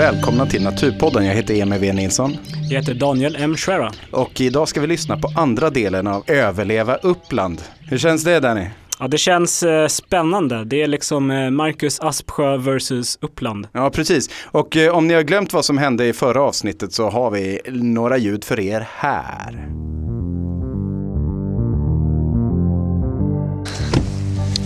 Välkomna 0.00 0.46
till 0.46 0.62
Naturpodden. 0.62 1.26
Jag 1.26 1.34
heter 1.34 1.62
Emil 1.62 1.78
V 1.80 1.92
Nilsson. 1.92 2.36
Jag 2.70 2.80
heter 2.80 2.94
Daniel 2.94 3.36
M. 3.40 3.56
Schwera. 3.56 3.92
Och 4.10 4.40
idag 4.40 4.68
ska 4.68 4.80
vi 4.80 4.86
lyssna 4.86 5.16
på 5.16 5.32
andra 5.36 5.70
delen 5.70 6.06
av 6.06 6.24
Överleva 6.26 6.94
Uppland. 6.94 7.62
Hur 7.80 7.98
känns 7.98 8.24
det 8.24 8.40
Danny? 8.40 8.66
Ja, 8.98 9.08
det 9.08 9.18
känns 9.18 9.62
eh, 9.62 9.86
spännande. 9.86 10.64
Det 10.64 10.82
är 10.82 10.86
liksom 10.86 11.30
eh, 11.30 11.50
Marcus 11.50 12.00
Aspsjö 12.00 12.56
versus 12.56 13.18
Uppland. 13.20 13.68
Ja, 13.72 13.90
precis. 13.90 14.30
Och 14.44 14.76
eh, 14.76 14.96
om 14.96 15.06
ni 15.06 15.14
har 15.14 15.22
glömt 15.22 15.52
vad 15.52 15.64
som 15.64 15.78
hände 15.78 16.06
i 16.06 16.12
förra 16.12 16.42
avsnittet 16.42 16.92
så 16.92 17.10
har 17.10 17.30
vi 17.30 17.60
några 17.70 18.18
ljud 18.18 18.44
för 18.44 18.60
er 18.60 18.86
här. 18.94 19.68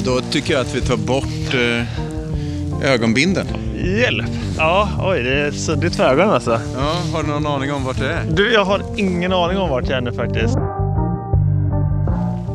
Då 0.04 0.20
tycker 0.20 0.52
jag 0.52 0.60
att 0.60 0.76
vi 0.76 0.80
tar 0.80 0.96
bort 0.96 1.54
eh, 1.54 2.92
ögonbinden. 2.92 3.46
Hjälp! 3.84 4.30
Ja, 4.58 4.88
oj, 4.98 5.22
det 5.22 5.40
är 5.40 5.50
suddigt 5.50 5.96
för 5.96 6.04
ögonen 6.04 6.30
alltså. 6.30 6.60
Ja, 6.76 6.94
har 7.12 7.22
du 7.22 7.28
någon 7.28 7.46
aning 7.46 7.72
om 7.72 7.84
vart 7.84 7.98
det 7.98 8.12
är? 8.12 8.24
Du, 8.30 8.52
jag 8.52 8.64
har 8.64 8.80
ingen 8.96 9.32
aning 9.32 9.58
om 9.58 9.70
vart 9.70 9.88
jag 9.88 9.96
är 9.96 10.00
nu 10.00 10.12
faktiskt. 10.12 10.56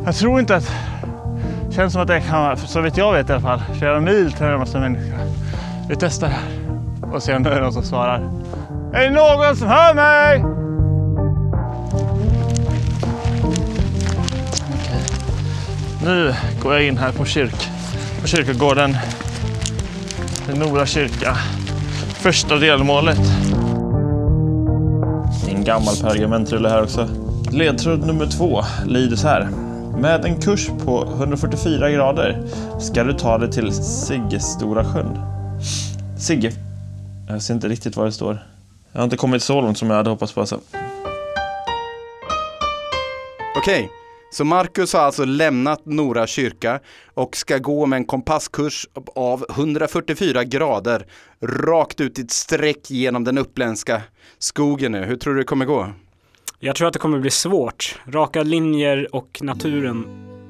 Jag 0.04 0.14
tror 0.14 0.40
inte 0.40 0.56
att... 0.56 0.72
Det 1.68 1.74
känns 1.74 1.92
som 1.92 2.02
att 2.02 2.08
det 2.08 2.20
kan, 2.20 2.56
så 2.56 2.80
vitt 2.80 2.96
jag 2.96 3.12
vet 3.12 3.28
i 3.28 3.32
alla 3.32 3.40
fall, 3.40 3.62
flera 3.78 4.00
mil 4.00 4.32
till 4.32 4.46
närmaste 4.46 4.78
människa. 4.78 5.16
Vi 5.88 5.96
testar 5.96 6.28
här 6.28 6.42
och 7.12 7.22
ser 7.22 7.36
om 7.36 7.42
det 7.42 7.50
är 7.50 7.60
någon 7.60 7.72
som 7.72 7.82
svarar. 7.82 8.30
Är 8.94 9.00
det 9.02 9.10
någon 9.10 9.56
som 9.56 9.68
hör 9.68 9.94
mig? 9.94 10.44
Okej. 14.74 15.02
Nu 16.04 16.34
går 16.62 16.74
jag 16.74 16.82
in 16.84 16.98
här 16.98 17.12
på, 17.12 17.24
kyrk, 17.24 17.68
på 18.20 18.26
kyrkogården. 18.26 18.96
Är 20.50 20.56
Nora 20.56 20.86
kyrka. 20.86 21.36
Första 22.14 22.56
delmålet. 22.56 23.18
Det 25.44 25.52
är 25.52 25.56
en 25.56 25.64
gammal 25.64 25.96
pergamentrulle 25.96 26.68
här 26.68 26.82
också. 26.82 27.08
Ledtråd 27.52 28.06
nummer 28.06 28.26
två 28.26 28.62
lyder 28.86 29.16
så 29.16 29.28
här. 29.28 29.48
Med 29.98 30.24
en 30.24 30.40
kurs 30.40 30.68
på 30.84 31.02
144 31.02 31.90
grader 31.90 32.42
ska 32.80 33.04
du 33.04 33.12
ta 33.12 33.38
dig 33.38 33.52
till 33.52 33.72
Siggestora 33.72 34.84
sjön. 34.84 35.18
Sigge? 36.18 36.52
Jag 37.28 37.42
ser 37.42 37.54
inte 37.54 37.68
riktigt 37.68 37.96
vad 37.96 38.06
det 38.06 38.12
står. 38.12 38.38
Jag 38.92 39.00
har 39.00 39.04
inte 39.04 39.16
kommit 39.16 39.42
så 39.42 39.60
långt 39.60 39.78
som 39.78 39.90
jag 39.90 39.96
hade 39.96 40.10
hoppats 40.10 40.32
på. 40.32 40.40
Alltså. 40.40 40.60
Okej, 43.56 43.90
så 44.32 44.44
Marcus 44.44 44.92
har 44.92 45.00
alltså 45.00 45.24
lämnat 45.24 45.86
Nora 45.86 46.26
kyrka 46.26 46.80
och 47.14 47.36
ska 47.36 47.58
gå 47.58 47.86
med 47.86 47.96
en 47.96 48.04
kompasskurs 48.04 48.86
av 49.14 49.46
144 49.50 50.44
grader 50.44 51.06
rakt 51.42 52.00
ut 52.00 52.18
i 52.18 52.22
ett 52.22 52.30
streck 52.30 52.90
genom 52.90 53.24
den 53.24 53.38
uppländska 53.38 54.02
skogen 54.38 54.92
nu. 54.92 55.04
Hur 55.04 55.16
tror 55.16 55.34
du 55.34 55.40
det 55.40 55.44
kommer 55.46 55.64
gå? 55.66 55.86
Jag 56.58 56.76
tror 56.76 56.86
att 56.88 56.92
det 56.92 56.98
kommer 56.98 57.18
bli 57.18 57.30
svårt. 57.30 57.98
Raka 58.06 58.42
linjer 58.42 59.14
och 59.14 59.38
naturen 59.42 60.04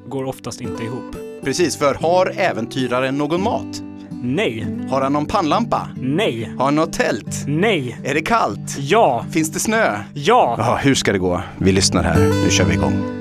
går 0.09 0.25
oftast 0.25 0.61
inte 0.61 0.83
ihop. 0.83 1.17
Precis, 1.45 1.77
för 1.79 1.95
har 1.95 2.33
äventyraren 2.37 3.19
någon 3.19 3.43
mat? 3.43 3.83
Nej, 4.23 4.67
Har 4.91 5.01
han 5.01 5.13
någon 5.13 5.27
pannlampa? 5.27 5.89
nej, 6.01 6.53
Har 6.59 6.65
han 6.65 6.75
något 6.75 6.93
tält? 6.93 7.45
nej, 7.47 8.01
Är 8.05 8.15
det 8.15 8.23
kallt? 8.23 8.77
ja, 8.79 9.25
Finns 9.33 9.53
det 9.53 9.59
snö? 9.61 9.97
ja. 10.15 10.55
Ja, 10.59 10.79
hur 10.83 10.95
ska 10.95 11.13
det 11.13 11.19
gå? 11.19 11.43
Vi 11.59 11.73
lyssnar 11.73 12.03
här. 12.03 12.19
Nu 12.45 12.51
kör 12.51 12.65
vi 12.65 12.75
igång. 12.75 13.20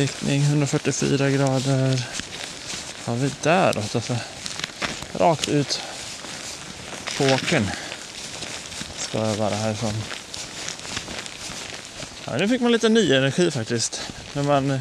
Riktning 0.00 0.42
144 0.42 1.30
grader. 1.30 2.04
Vad 3.04 3.16
har 3.18 3.24
vi 3.24 3.30
där 3.42 3.72
då? 3.72 3.80
Alltså, 3.80 4.16
rakt 5.12 5.48
ut 5.48 5.82
på 7.18 7.24
åkern. 7.24 7.66
Ska 8.96 9.18
jag 9.18 9.34
vara 9.34 9.54
härifrån. 9.54 9.92
Ja, 12.24 12.36
nu 12.38 12.48
fick 12.48 12.60
man 12.60 12.72
lite 12.72 12.88
ny 12.88 13.14
energi 13.14 13.50
faktiskt. 13.50 14.00
När 14.32 14.42
man 14.42 14.80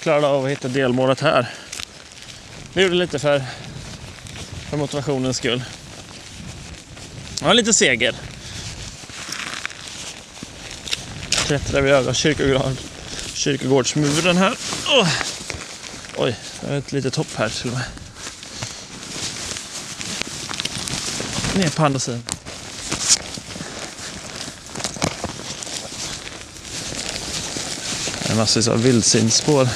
klarade 0.00 0.26
av 0.26 0.44
att 0.44 0.50
hitta 0.50 0.68
delmålet 0.68 1.20
här. 1.20 1.50
Det 2.72 2.82
gjorde 2.82 2.94
lite 2.94 3.18
för, 3.18 3.42
för 4.70 4.76
motivationens 4.76 5.36
skull. 5.36 5.62
Det 7.38 7.44
var 7.44 7.54
lite 7.54 7.72
seger. 7.72 8.14
Klättrar 11.30 11.80
vi 11.80 11.90
över 11.90 12.12
kyrkogård, 12.12 12.76
kyrkogårdsmuren 13.42 14.36
här. 14.36 14.56
Oh. 14.88 15.08
Oj, 16.16 16.36
det 16.60 16.66
är 16.66 16.78
ett 16.78 16.92
litet 16.92 17.16
hopp 17.16 17.36
här 17.36 17.48
till 17.48 17.70
och 17.70 17.76
med. 17.76 17.84
Ner 21.54 21.70
på 21.70 21.84
andra 21.84 21.98
sidan. 21.98 22.22
Det 28.22 28.32
är 28.32 28.36
massvis 28.36 28.68
av 28.68 28.82
vildsvinsspår. 28.82 29.68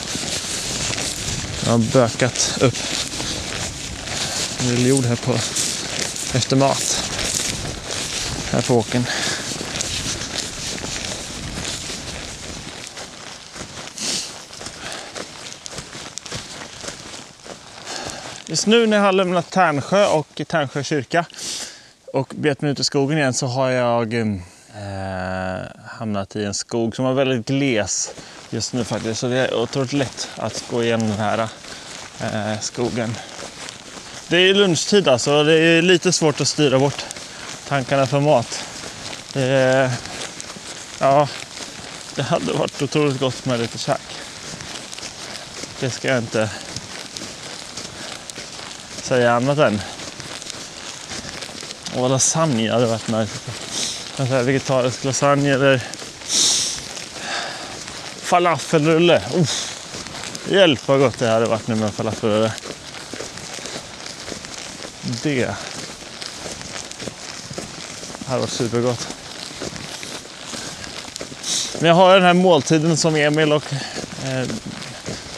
Jag 1.64 1.70
har 1.70 1.78
bökat 1.78 2.58
upp 2.60 2.78
en 4.60 4.66
del 4.66 4.86
jord 4.86 5.04
här 5.04 5.16
på 5.16 5.38
efter 6.32 6.56
mat. 6.56 7.02
Här 8.50 8.62
på 8.62 8.74
åkern. 8.74 9.04
Just 18.48 18.66
nu 18.66 18.86
när 18.86 18.96
jag 18.96 19.04
har 19.04 19.12
lämnat 19.12 19.50
Tärnsjö 19.50 20.06
och 20.06 20.42
Tärnsjö 20.46 20.82
kyrka 20.82 21.24
och 22.12 22.32
bet 22.36 22.60
mig 22.60 22.70
ut 22.70 22.80
i 22.80 22.84
skogen 22.84 23.18
igen 23.18 23.34
så 23.34 23.46
har 23.46 23.70
jag 23.70 24.14
eh, 24.14 24.36
hamnat 25.86 26.36
i 26.36 26.44
en 26.44 26.54
skog 26.54 26.96
som 26.96 27.04
var 27.04 27.12
väldigt 27.12 27.46
gles 27.46 28.14
just 28.50 28.72
nu 28.72 28.84
faktiskt. 28.84 29.20
Så 29.20 29.28
det 29.28 29.36
är 29.36 29.54
otroligt 29.54 29.92
lätt 29.92 30.28
att 30.36 30.64
gå 30.70 30.82
igenom 30.82 31.08
den 31.08 31.18
här 31.18 31.48
eh, 32.20 32.60
skogen. 32.60 33.14
Det 34.28 34.36
är 34.36 34.54
lunchtid 34.54 35.08
alltså. 35.08 35.44
Det 35.44 35.58
är 35.58 35.82
lite 35.82 36.12
svårt 36.12 36.40
att 36.40 36.48
styra 36.48 36.78
bort 36.78 37.04
tankarna 37.68 38.06
för 38.06 38.20
mat. 38.20 38.64
Det, 39.32 39.92
ja, 41.00 41.28
det 42.14 42.22
hade 42.22 42.52
varit 42.52 42.82
otroligt 42.82 43.20
gott 43.20 43.44
med 43.44 43.60
lite 43.60 43.78
käk. 43.78 44.16
Det 45.80 45.90
ska 45.90 46.08
jag 46.08 46.18
inte 46.18 46.50
säga 49.06 49.32
annat 49.32 49.58
än. 49.58 49.80
Och 51.94 52.10
lasagne 52.10 52.72
hade 52.72 52.86
varit 52.86 53.08
nice. 53.08 53.38
Här 54.18 54.42
vegetarisk 54.42 55.04
lasagne 55.04 55.54
eller 55.54 55.82
falafelrulle. 58.22 59.22
Uff. 59.34 59.72
Hjälp 60.50 60.88
vad 60.88 61.00
gott 61.00 61.18
det 61.18 61.28
hade 61.28 61.46
varit 61.46 61.66
nu 61.66 61.74
med 61.74 61.94
falafelrulle. 61.94 62.52
Det 65.22 65.54
hade 68.26 68.40
varit 68.40 68.50
supergott. 68.50 69.08
Men 71.78 71.88
jag 71.88 71.94
har 71.94 72.14
den 72.14 72.24
här 72.24 72.34
måltiden 72.34 72.96
som 72.96 73.16
Emil 73.16 73.52
och 73.52 73.72
eh, 74.24 74.48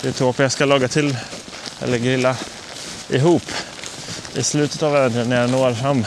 Utopia 0.03 0.50
ska 0.50 0.65
laga 0.65 0.88
till 0.88 1.17
eller 1.81 1.99
grilla 1.99 2.37
ihop 3.08 3.43
i 4.34 4.43
slutet 4.43 4.82
av 4.82 4.96
äventyret 4.96 5.28
när 5.28 5.40
jag 5.40 5.50
når 5.50 5.75
fram 5.75 6.05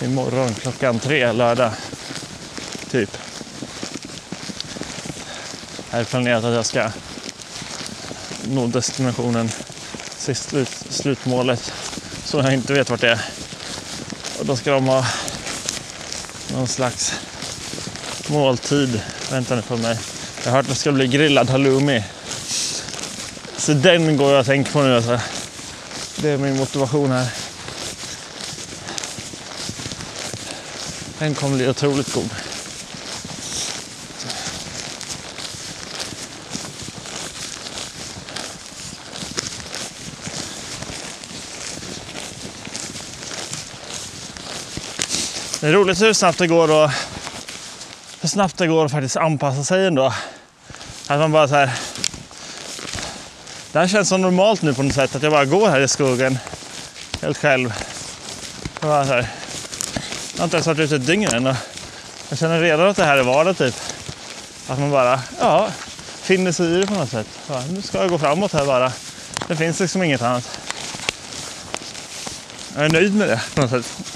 imorgon 0.00 0.54
klockan 0.54 0.98
tre 0.98 1.32
lördag. 1.32 1.70
Typ. 2.90 3.18
Jag 5.90 6.00
är 6.00 6.04
planerat 6.04 6.44
att 6.44 6.54
jag 6.54 6.66
ska 6.66 6.90
nå 8.44 8.66
destinationen, 8.66 9.50
sist 10.16 10.48
slut, 10.48 10.70
slutmålet 10.90 11.72
som 12.24 12.44
jag 12.44 12.54
inte 12.54 12.72
vet 12.72 12.90
vart 12.90 13.00
det 13.00 13.10
är. 13.10 13.24
Och 14.38 14.46
då 14.46 14.56
ska 14.56 14.72
de 14.72 14.88
ha 14.88 15.06
någon 16.52 16.68
slags 16.68 17.14
måltid. 18.28 19.00
väntande 19.30 19.62
på 19.62 19.76
mig. 19.76 19.98
Jag 20.44 20.50
har 20.50 20.56
hört 20.56 20.64
att 20.64 20.68
det 20.68 20.74
ska 20.74 20.92
bli 20.92 21.06
grillad 21.06 21.50
halloumi. 21.50 22.04
Så 23.66 23.72
den 23.72 24.16
går 24.16 24.30
jag 24.30 24.40
och 24.40 24.46
tänker 24.46 24.72
på 24.72 24.82
nu 24.82 24.96
alltså. 24.96 25.20
Det 26.16 26.30
är 26.30 26.38
min 26.38 26.56
motivation 26.56 27.10
här. 27.10 27.26
Den 31.18 31.34
kommer 31.34 31.56
bli 31.56 31.68
otroligt 31.68 32.14
god. 32.14 32.30
Det 45.60 45.66
är 45.66 45.72
roligt 45.72 46.02
hur 46.02 46.12
snabbt 46.12 46.38
det 46.38 46.46
går 46.46 46.70
och 46.70 46.90
hur 48.20 48.28
snabbt 48.28 48.56
det 48.56 48.66
går 48.66 48.84
att 48.84 48.92
faktiskt 48.92 49.16
anpassa 49.16 49.64
sig 49.64 49.86
ändå. 49.86 50.12
Att 51.06 51.18
man 51.18 51.32
bara 51.32 51.48
så 51.48 51.54
här. 51.54 51.95
Det 53.76 53.80
här 53.80 53.88
känns 53.88 54.08
så 54.08 54.16
normalt 54.16 54.62
nu 54.62 54.74
på 54.74 54.82
något 54.82 54.94
sätt 54.94 55.16
att 55.16 55.22
jag 55.22 55.32
bara 55.32 55.44
går 55.44 55.68
här 55.68 55.80
i 55.80 55.88
skogen 55.88 56.38
helt 57.22 57.38
själv. 57.38 57.74
Jag, 58.80 58.90
bara 58.90 59.06
så 59.06 59.12
här. 59.12 59.28
Jag 60.32 60.38
har 60.38 60.44
inte 60.44 60.56
ens 60.56 60.66
varit 60.66 60.78
ute 60.78 60.96
ett 60.96 61.06
dygn 61.06 61.28
än 61.28 61.46
och 61.46 61.56
jag 62.28 62.38
känner 62.38 62.60
redan 62.60 62.88
att 62.88 62.96
det 62.96 63.04
här 63.04 63.18
är 63.18 63.22
vardag 63.22 63.58
typ. 63.58 63.74
Att 64.68 64.78
man 64.78 64.90
bara, 64.90 65.20
ja, 65.40 65.68
finner 66.22 66.52
sig 66.52 66.66
i 66.66 66.80
det 66.80 66.86
på 66.86 66.94
något 66.94 67.10
sätt. 67.10 67.26
Ja, 67.48 67.62
nu 67.70 67.82
ska 67.82 67.98
jag 67.98 68.10
gå 68.10 68.18
framåt 68.18 68.52
här 68.52 68.66
bara. 68.66 68.92
Det 69.48 69.56
finns 69.56 69.80
liksom 69.80 70.02
inget 70.02 70.22
annat. 70.22 70.60
Jag 72.74 72.84
är 72.84 72.88
nöjd 72.88 73.14
med 73.14 73.28
det 73.28 73.40
på 73.54 73.60
något 73.60 73.70
sätt. 73.70 74.15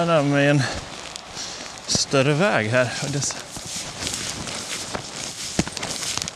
Jag 0.00 0.08
närma 0.08 0.28
mig 0.28 0.46
en 0.48 0.62
större 1.86 2.32
väg 2.32 2.70
här. 2.70 2.92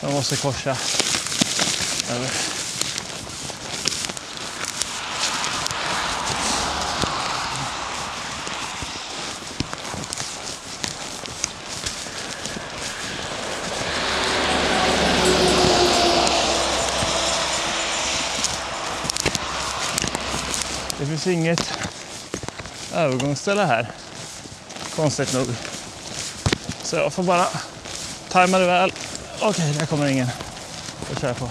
Jag 0.01 0.13
måste 0.13 0.37
korsa 0.37 0.77
över. 2.11 2.31
Det 20.99 21.07
finns 21.07 21.27
inget 21.27 21.74
övergångsställe 23.05 23.65
här. 23.65 23.91
Konstigt 24.97 25.33
nog. 25.35 25.47
Så 26.83 26.97
jag 26.97 27.13
får 27.13 27.23
bara 27.23 27.47
tajma 28.29 28.59
det 28.59 28.67
väl. 28.67 28.93
Okej, 29.41 29.75
där 29.79 29.87
kommer 29.87 30.07
ingen. 30.07 30.29
Då 31.11 31.21
kör 31.21 31.29
jag 31.29 31.37
på. 31.37 31.51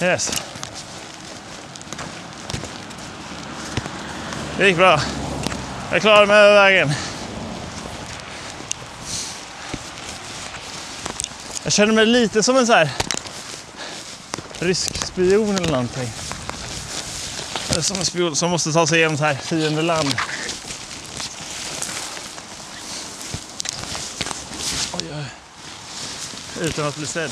Yes. 0.00 0.42
Det 4.58 4.68
gick 4.68 4.76
bra. 4.76 5.00
Jag 5.92 6.00
klarade 6.00 6.26
mig 6.26 6.36
över 6.36 6.54
vägen. 6.54 6.92
Jag 11.62 11.72
känner 11.72 11.92
mig 11.92 12.06
lite 12.06 12.42
som 12.42 12.56
en 12.56 12.66
så 12.66 12.72
här 12.72 12.90
rysk 14.58 14.89
spion 15.12 15.56
eller 15.56 15.70
någonting. 15.70 16.10
Eller 17.70 17.82
som 17.82 17.98
en 17.98 18.04
spion 18.04 18.36
som 18.36 18.50
måste 18.50 18.72
ta 18.72 18.86
sig 18.86 18.98
igenom 18.98 19.16
så 19.16 19.24
här 19.24 19.34
fiendeland. 19.34 20.14
Oj, 24.92 25.02
oj. 25.12 25.24
Utan 26.60 26.86
att 26.86 26.96
bli 26.96 27.06
sedd. 27.06 27.30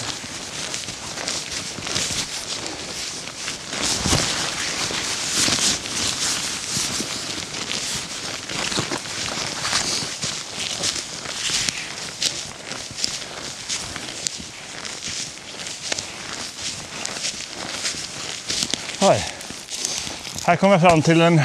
Här 20.48 20.56
kommer 20.56 20.74
jag 20.74 20.80
fram 20.80 21.02
till 21.02 21.20
en 21.20 21.40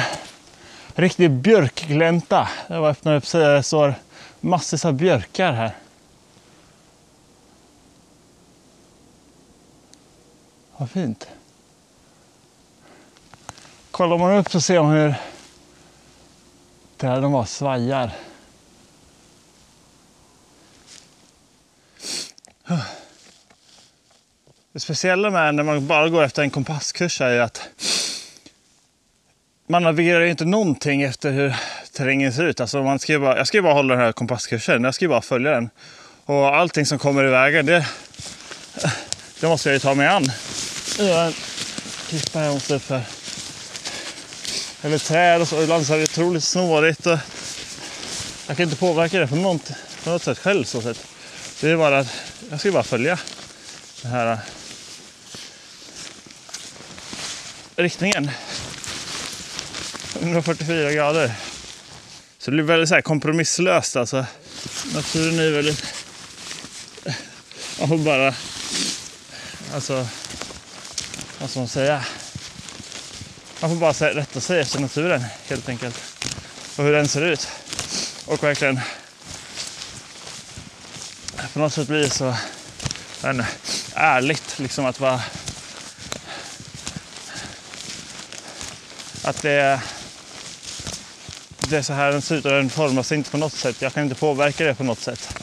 riktig 0.94 1.30
björkglänta. 1.30 2.48
Jag 2.66 2.80
var 2.80 2.90
öppnar 2.90 3.16
upp 3.16 3.26
så 3.26 3.38
det 3.38 3.62
står 3.62 3.94
massor 4.40 4.86
av 4.86 4.94
björkar 4.94 5.52
här. 5.52 5.76
Vad 10.76 10.90
fint. 10.90 11.28
Kollar 13.90 14.18
man 14.18 14.36
upp 14.36 14.50
så 14.50 14.60
ser 14.60 14.82
man 14.82 14.92
hur 14.92 15.14
där 16.96 17.20
de 17.20 17.32
var 17.32 17.44
svajar. 17.44 18.10
Det 24.72 24.80
speciella 24.80 25.30
med 25.30 25.54
när 25.54 25.62
man 25.62 25.86
bara 25.86 26.08
går 26.08 26.22
efter 26.22 26.42
en 26.42 26.50
kompasskurs 26.50 27.20
är 27.20 27.40
att 27.40 27.68
man 29.66 29.82
navigerar 29.82 30.20
ju 30.20 30.30
inte 30.30 30.44
någonting 30.44 31.02
efter 31.02 31.30
hur 31.30 31.54
terrängen 31.92 32.32
ser 32.32 32.44
ut. 32.44 32.60
Alltså 32.60 32.82
man 32.82 32.98
ska 32.98 33.12
ju 33.12 33.18
bara, 33.18 33.36
jag 33.36 33.46
ska 33.46 33.56
ju 33.56 33.62
bara 33.62 33.74
hålla 33.74 33.94
den 33.94 34.04
här 34.04 34.12
kompasskursen, 34.12 34.84
jag 34.84 34.94
ska 34.94 35.04
ju 35.04 35.08
bara 35.08 35.22
följa 35.22 35.50
den. 35.50 35.70
Och 36.24 36.56
allting 36.56 36.86
som 36.86 36.98
kommer 36.98 37.24
i 37.24 37.30
vägen, 37.30 37.66
det, 37.66 37.86
det 39.40 39.48
måste 39.48 39.68
jag 39.68 39.74
ju 39.74 39.80
ta 39.80 39.94
mig 39.94 40.06
an. 40.06 40.32
Nu 40.98 41.12
har 41.12 41.24
en 41.24 41.32
klippa 42.08 42.38
här 42.38 42.46
jag 42.46 42.54
måste 42.54 42.74
upp 42.74 42.90
här. 42.90 43.02
Eller 44.82 44.98
träd 44.98 45.40
och 45.40 45.48
så, 45.48 45.62
ibland 45.62 45.86
så 45.86 45.94
är 45.94 45.98
det 45.98 46.04
otroligt 46.04 46.44
snårigt. 46.44 47.06
Och 47.06 47.18
jag 48.46 48.56
kan 48.56 48.64
inte 48.64 48.76
påverka 48.76 49.18
det 49.18 49.26
på 49.26 49.36
något, 49.36 49.70
på 50.04 50.10
något 50.10 50.22
sätt 50.22 50.38
själv. 50.38 50.64
Så 50.64 50.82
sätt. 50.82 51.06
Det 51.60 51.70
är 51.70 51.76
bara 51.76 51.98
att 51.98 52.22
jag 52.50 52.60
ska 52.60 52.68
ju 52.68 52.72
bara 52.72 52.82
följa 52.82 53.18
den 54.02 54.10
här 54.10 54.38
riktningen. 57.76 58.30
144 60.20 60.92
grader. 60.92 61.34
Så 62.38 62.50
det 62.50 62.54
blir 62.54 62.64
väldigt 62.64 62.88
så 62.88 62.94
här 62.94 63.02
kompromisslöst 63.02 63.96
alltså. 63.96 64.26
Naturen 64.94 65.38
är 65.38 65.50
väldigt... 65.50 65.84
Man 67.80 67.88
får 67.88 67.98
bara... 67.98 68.34
Alltså... 69.74 70.08
Vad 71.40 71.50
ska 71.50 71.58
man 71.58 71.68
säga? 71.68 72.04
Man 73.60 73.70
får 73.70 73.76
bara 73.76 73.92
rätta 73.92 74.40
sig 74.40 74.60
efter 74.60 74.80
naturen 74.80 75.24
helt 75.46 75.68
enkelt. 75.68 75.96
Och 76.76 76.84
hur 76.84 76.92
den 76.92 77.08
ser 77.08 77.22
ut. 77.22 77.48
Och 78.26 78.42
verkligen... 78.42 78.80
På 81.52 81.58
något 81.58 81.72
sätt 81.72 81.88
blir 81.88 81.98
det 81.98 82.10
så... 82.10 82.36
Inte, 83.24 83.46
ärligt 83.94 84.58
liksom 84.58 84.86
att 84.86 85.00
vara... 85.00 85.20
Att 89.24 89.42
det 89.42 89.80
det 91.74 91.78
är 91.78 91.82
så 91.82 91.92
här 91.92 92.12
den 92.12 92.22
ser 92.22 92.36
ut 92.36 92.44
och 92.44 92.50
den 92.50 92.70
formas 92.70 93.12
inte 93.12 93.30
på 93.30 93.36
något 93.36 93.52
sätt. 93.52 93.82
Jag 93.82 93.92
kan 93.92 94.02
inte 94.02 94.14
påverka 94.14 94.64
det 94.64 94.74
på 94.74 94.84
något 94.84 95.00
sätt. 95.00 95.38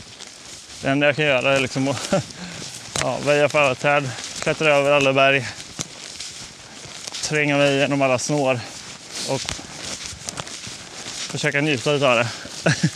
Det 0.82 0.88
enda 0.88 1.06
jag 1.06 1.16
kan 1.16 1.26
göra 1.26 1.56
är 1.56 1.60
liksom 1.60 1.88
att 1.88 2.14
ja, 3.02 3.18
väja 3.26 3.50
för 3.50 3.60
alla 3.60 3.76
träd, 3.76 4.10
klättra 4.42 4.76
över 4.76 4.92
alla 4.92 5.14
berg, 5.14 5.48
tränga 7.22 7.58
mig 7.58 7.78
genom 7.78 8.02
alla 8.02 8.20
snår 8.20 8.60
och 9.30 9.42
försöka 11.32 11.62
njuta 11.62 11.92
av 11.92 12.00
det. 12.00 12.28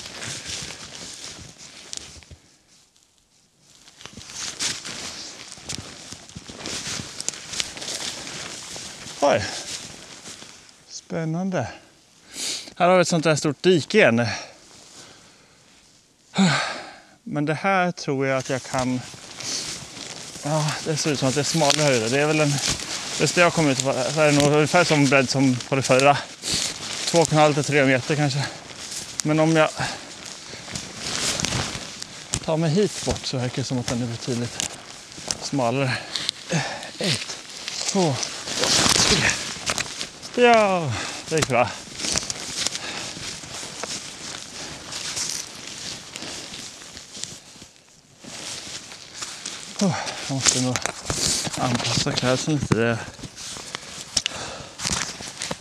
Oj, 9.21 9.43
spännande. 10.87 11.67
Här 12.77 12.87
har 12.87 12.95
vi 12.95 13.01
ett 13.01 13.07
sånt 13.07 13.23
där 13.23 13.35
stort 13.35 13.63
dike 13.63 13.97
igen. 13.97 14.27
Men 17.23 17.45
det 17.45 17.53
här 17.53 17.91
tror 17.91 18.27
jag 18.27 18.37
att 18.37 18.49
jag 18.49 18.63
kan... 18.63 19.01
Ja, 20.43 20.71
det 20.85 20.97
ser 20.97 21.11
ut 21.11 21.19
som 21.19 21.27
att 21.29 21.35
det 21.35 21.41
är 21.41 21.43
smalare 21.43 21.83
höjder. 21.83 22.09
Det 22.09 22.19
är 22.19 22.27
väl 22.27 22.39
en... 22.39 22.53
Just 23.19 23.35
det 23.35 23.41
jag 23.41 23.53
kom 23.53 23.69
ut 23.69 23.83
på, 23.83 23.93
så 23.93 24.21
är 24.21 24.31
det 24.31 24.39
nog 24.39 24.53
ungefär 24.53 24.83
som 24.83 25.05
bredd 25.05 25.29
som 25.29 25.55
på 25.69 25.75
det 25.75 25.81
förra. 25.81 26.13
2,5 26.13 27.53
till 27.53 27.63
3 27.63 27.85
meter 27.85 28.15
kanske. 28.15 28.45
Men 29.23 29.39
om 29.39 29.55
jag 29.55 29.69
tar 32.45 32.57
mig 32.57 32.69
hit 32.69 33.05
bort 33.05 33.25
så 33.25 33.37
verkar 33.37 33.55
det 33.55 33.63
som 33.63 33.79
att 33.79 33.87
den 33.87 34.01
är 34.01 34.07
betydligt 34.07 34.79
smalare. 35.41 35.93
Ett, 36.99 37.37
två, 37.91 38.15
tre. 39.09 40.43
Ja, 40.43 40.93
det 41.29 41.35
gick 41.35 41.47
bra. 41.47 41.69
Oh, 49.85 49.95
jag 50.27 50.35
måste 50.35 50.61
nog 50.61 50.77
anpassa 51.57 52.11
klädseln 52.11 52.57
lite. 52.57 52.75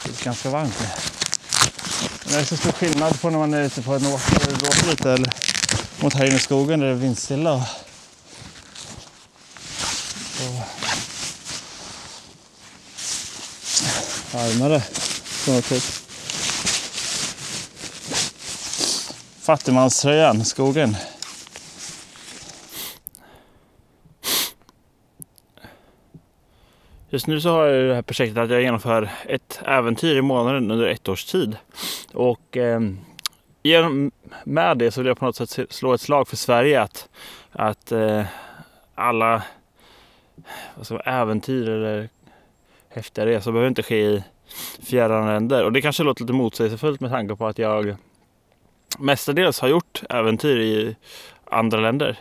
Det 0.05 0.21
är 0.21 0.25
ganska 0.25 0.51
varmt 0.51 0.81
nu. 0.81 0.87
Det 2.25 2.35
är 2.41 2.45
så 2.45 2.57
stor 2.57 2.73
skillnad 2.73 3.21
på 3.21 3.31
när 3.31 3.39
man 3.39 3.55
är 3.55 3.63
ute 3.63 3.83
på 3.83 3.95
en 3.95 4.07
åker 4.07 4.35
och 4.37 4.53
det 4.53 4.59
blåser 4.59 4.91
lite 4.91 5.13
eller 5.13 5.33
mot 6.01 6.15
här 6.15 6.25
inne 6.25 6.37
i 6.37 6.39
skogen 6.39 6.81
där 6.81 6.87
det 6.87 6.93
är 6.93 6.97
vindstilla. 6.97 7.55
Och, 7.55 7.65
varmare 14.33 14.83
på 15.45 15.51
något 15.51 15.65
sätt. 15.65 16.01
Fattigmanströjan, 19.41 20.45
skogen. 20.45 20.97
Just 27.15 27.27
nu 27.27 27.41
så 27.41 27.51
har 27.51 27.67
jag 27.67 27.89
det 27.89 27.95
här 27.95 28.03
projektet 28.03 28.39
att 28.39 28.51
jag 28.51 28.63
genomför 28.63 29.11
ett 29.27 29.61
äventyr 29.65 30.17
i 30.17 30.23
månaden 30.23 30.71
under 30.71 30.87
ett 30.87 31.09
års 31.09 31.25
tid. 31.25 31.57
Och 32.13 32.57
eh, 32.57 32.81
genom, 33.63 34.11
med 34.45 34.79
det 34.79 34.91
så 34.91 35.01
vill 35.01 35.09
jag 35.09 35.19
på 35.19 35.25
något 35.25 35.37
sätt 35.37 35.73
slå 35.73 35.95
ett 35.95 36.01
slag 36.01 36.29
för 36.29 36.37
Sverige 36.37 36.83
att, 36.83 37.09
att 37.53 37.93
eh, 37.93 38.23
alla 38.95 39.43
alltså, 40.79 40.97
äventyr 40.97 41.69
eller 41.69 42.09
häftiga 42.89 43.27
resor 43.27 43.53
behöver 43.53 43.69
inte 43.69 43.83
ske 43.83 44.01
i 44.01 44.25
fjärran 44.83 45.27
länder. 45.27 45.65
Och 45.65 45.73
det 45.73 45.83
kanske 45.83 46.03
låter 46.03 46.23
lite 46.23 46.33
motsägelsefullt 46.33 47.01
med 47.01 47.11
tanke 47.11 47.37
på 47.37 47.47
att 47.47 47.59
jag 47.59 47.97
mestadels 48.99 49.61
har 49.61 49.69
gjort 49.69 50.03
äventyr 50.11 50.59
i 50.59 50.97
andra 51.45 51.81
länder. 51.81 52.19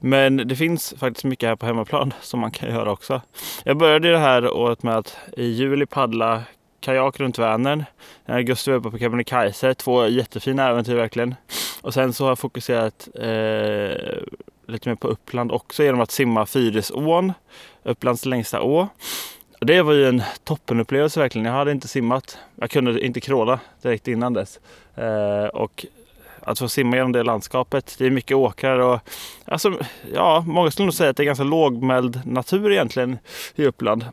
Men 0.00 0.36
det 0.36 0.56
finns 0.56 0.94
faktiskt 0.98 1.24
mycket 1.24 1.48
här 1.48 1.56
på 1.56 1.66
hemmaplan 1.66 2.14
som 2.20 2.40
man 2.40 2.50
kan 2.50 2.68
göra 2.68 2.92
också. 2.92 3.20
Jag 3.64 3.76
började 3.76 4.10
det 4.10 4.18
här 4.18 4.50
året 4.50 4.82
med 4.82 4.96
att 4.96 5.16
i 5.36 5.44
juli 5.44 5.86
paddla 5.86 6.42
kajak 6.80 7.20
runt 7.20 7.38
Vänern. 7.38 7.84
I 8.26 8.32
augusti 8.32 8.70
var 8.70 8.74
jag 8.74 8.80
uppe 8.80 8.90
på 8.90 8.98
Kebnekaise. 8.98 9.74
Två 9.74 10.06
jättefina 10.06 10.68
äventyr 10.68 10.94
verkligen. 10.94 11.34
Och 11.82 11.94
sen 11.94 12.12
så 12.12 12.24
har 12.24 12.30
jag 12.30 12.38
fokuserat 12.38 13.08
eh, 13.14 14.22
lite 14.66 14.88
mer 14.88 14.94
på 14.94 15.08
Uppland 15.08 15.52
också 15.52 15.84
genom 15.84 16.00
att 16.00 16.10
simma 16.10 16.46
Fyrisån, 16.46 17.32
Upplands 17.82 18.24
längsta 18.24 18.62
å. 18.62 18.88
Och 19.60 19.66
det 19.66 19.82
var 19.82 19.92
ju 19.92 20.08
en 20.08 20.22
toppenupplevelse 20.44 21.20
verkligen. 21.20 21.46
Jag 21.46 21.52
hade 21.52 21.70
inte 21.70 21.88
simmat. 21.88 22.38
Jag 22.54 22.70
kunde 22.70 23.06
inte 23.06 23.20
kråla 23.20 23.60
direkt 23.82 24.08
innan 24.08 24.32
dess. 24.32 24.60
Eh, 24.94 25.44
och 25.44 25.86
att 26.40 26.58
få 26.58 26.68
simma 26.68 26.96
genom 26.96 27.12
det 27.12 27.22
landskapet. 27.22 27.94
Det 27.98 28.06
är 28.06 28.10
mycket 28.10 28.36
åkrar 28.36 28.78
och 28.78 29.00
alltså, 29.44 29.78
ja, 30.14 30.44
många 30.46 30.70
skulle 30.70 30.86
nog 30.86 30.94
säga 30.94 31.10
att 31.10 31.16
det 31.16 31.22
är 31.22 31.24
ganska 31.24 31.44
lågmäld 31.44 32.20
natur 32.26 32.72
egentligen 32.72 33.18
i 33.54 33.66
Uppland. 33.66 34.04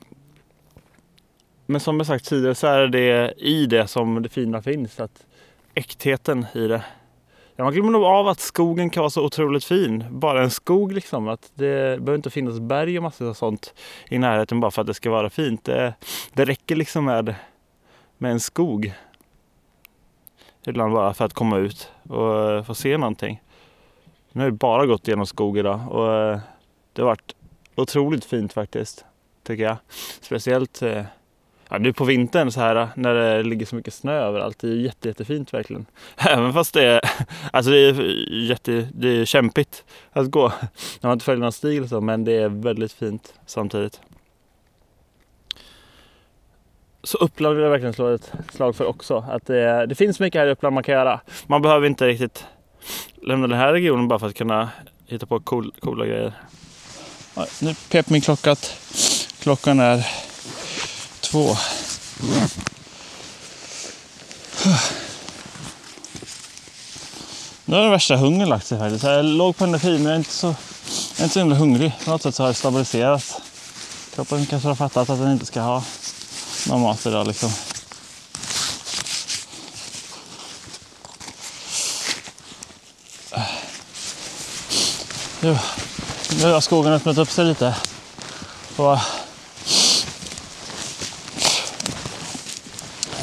Men 1.66 1.82
som 1.82 1.98
jag 1.98 2.08
sagt 2.08 2.26
tidigare 2.26 2.56
så 2.56 2.68
är 2.68 2.88
det 2.88 3.34
i 3.38 3.66
det 3.66 3.88
som 3.88 4.22
det 4.22 4.30
fina 4.30 4.62
finns. 4.62 5.00
Att 5.00 5.26
äktheten 5.74 6.46
i 6.54 6.68
det. 6.68 6.84
Ja, 7.56 7.64
man 7.64 7.74
glömmer 7.74 7.92
nog 7.92 8.04
av 8.04 8.28
att 8.28 8.40
skogen 8.40 8.90
kan 8.90 9.02
vara 9.02 9.10
så 9.10 9.26
otroligt 9.26 9.64
fin. 9.64 10.06
Bara 10.10 10.44
en 10.44 10.52
skog 10.52 10.92
liksom. 10.92 11.28
Att 11.28 11.52
det 11.54 12.00
behöver 12.00 12.16
inte 12.16 12.30
finnas 12.30 12.60
berg 12.60 12.98
och 12.98 13.04
massor 13.04 13.30
av 13.30 13.34
sånt 13.34 13.74
i 14.10 14.20
närheten 14.20 14.60
bara 14.60 14.72
för 14.72 14.82
att 14.82 14.88
det 14.88 14.94
ska 14.94 15.10
vara 15.10 15.30
fint. 15.30 15.64
Det, 15.64 15.94
det 16.34 16.46
räcker 16.46 16.76
liksom 16.76 17.06
med, 17.06 17.36
med 18.18 18.32
en 18.32 18.40
skog. 18.40 18.94
Ibland 20.68 20.94
bara 20.94 21.14
för 21.14 21.26
att 21.26 21.34
komma 21.34 21.58
ut 21.58 21.92
och 22.10 22.52
eh, 22.52 22.64
få 22.64 22.76
se 22.76 22.98
någonting. 22.98 23.42
Nu 24.32 24.42
har 24.42 24.48
jag 24.48 24.54
bara 24.54 24.86
gått 24.86 25.08
genom 25.08 25.26
skog 25.26 25.58
idag 25.58 25.80
och 25.90 26.14
eh, 26.14 26.40
det 26.94 27.02
har 27.02 27.10
varit 27.10 27.36
otroligt 27.76 28.26
fint 28.26 28.54
faktiskt. 28.54 29.06
Tycker 29.44 29.64
jag. 29.64 29.78
Speciellt 30.22 30.82
eh, 30.82 31.04
ja, 31.70 31.78
nu 31.78 31.94
på 31.94 32.06
vintern 32.06 32.52
så 32.52 32.60
här 32.60 32.90
när 32.96 33.14
det 33.14 33.44
ligger 33.44 33.66
så 33.66 33.76
mycket 33.76 33.94
snö 33.94 34.14
överallt. 34.14 34.60
Det 34.60 34.68
är 34.68 34.76
jätte, 34.76 35.08
jättefint 35.08 35.54
verkligen. 35.54 35.86
Även 36.18 36.54
fast 36.54 36.74
det 36.74 36.86
är, 36.86 37.02
alltså 37.52 37.72
det 37.72 37.80
är, 37.80 37.94
jätte, 38.34 38.88
det 38.94 39.10
är 39.10 39.26
kämpigt 39.26 39.84
att 40.12 40.32
gå 40.32 40.48
när 41.02 41.08
man 41.10 41.14
inte 41.14 41.26
följer 41.26 41.42
någon 41.42 41.52
stil 41.52 41.90
så, 41.90 42.02
men 42.02 42.24
det 42.24 42.34
är 42.34 42.50
väldigt 42.50 42.94
fint 42.94 43.34
samtidigt. 43.46 44.02
Så 47.08 47.18
Uppland 47.18 47.56
vill 47.56 47.64
jag 47.64 47.72
verkligen 47.72 47.94
slå 47.94 48.14
ett 48.14 48.32
slag 48.54 48.76
för 48.76 48.86
också. 48.86 49.26
Att 49.30 49.46
det, 49.46 49.86
det 49.86 49.96
finns 49.96 50.20
mycket 50.20 50.40
här 50.40 50.48
i 50.48 50.52
Uppland 50.52 50.74
man 50.74 50.84
kan 50.84 50.96
göra. 50.96 51.20
Man 51.46 51.62
behöver 51.62 51.88
inte 51.88 52.08
riktigt 52.08 52.46
lämna 53.24 53.48
den 53.48 53.58
här 53.58 53.74
regionen 53.74 54.08
bara 54.08 54.20
för 54.20 54.28
att 54.28 54.36
kunna 54.36 54.70
hitta 55.06 55.26
på 55.26 55.40
cool, 55.40 55.74
coola 55.80 56.06
grejer. 56.06 56.34
Nu 57.62 57.76
pep 57.92 58.10
min 58.10 58.22
klocka 58.22 58.52
att 58.52 58.78
klockan 59.40 59.80
är 59.80 60.08
två. 61.22 61.48
Nu 67.66 67.76
har 67.76 67.82
den 67.82 67.92
värsta 67.92 68.16
hungern 68.16 68.50
lagt 68.50 68.66
sig 68.66 68.80
faktiskt. 68.80 69.04
Jag 69.04 69.26
låg 69.26 69.58
på 69.58 69.64
energi 69.64 69.92
men 69.92 70.04
jag 70.04 70.14
är 70.14 70.18
inte 70.18 70.30
så, 70.30 70.48
jag 70.48 71.20
är 71.20 71.24
inte 71.24 71.34
så 71.34 71.40
himla 71.40 71.56
hungrig. 71.56 71.92
På 72.06 72.12
något 72.12 72.22
sätt 72.22 72.36
så 72.36 72.44
har 72.44 72.48
det 72.48 72.54
stabiliserats. 72.54 73.42
Kroppen 74.16 74.46
kanske 74.46 74.68
har 74.68 74.76
fattat 74.76 75.10
att 75.10 75.20
den 75.20 75.32
inte 75.32 75.46
ska 75.46 75.62
ha 75.62 75.84
någon 76.68 76.82
mat 76.82 77.06
idag 77.06 77.28
liksom. 77.28 77.50
Nu 86.42 86.52
har 86.52 86.62
skogen 86.62 86.94
öppnat 86.94 87.18
upp 87.18 87.32
sig 87.32 87.46
lite. 87.46 87.76
Och, 88.76 88.94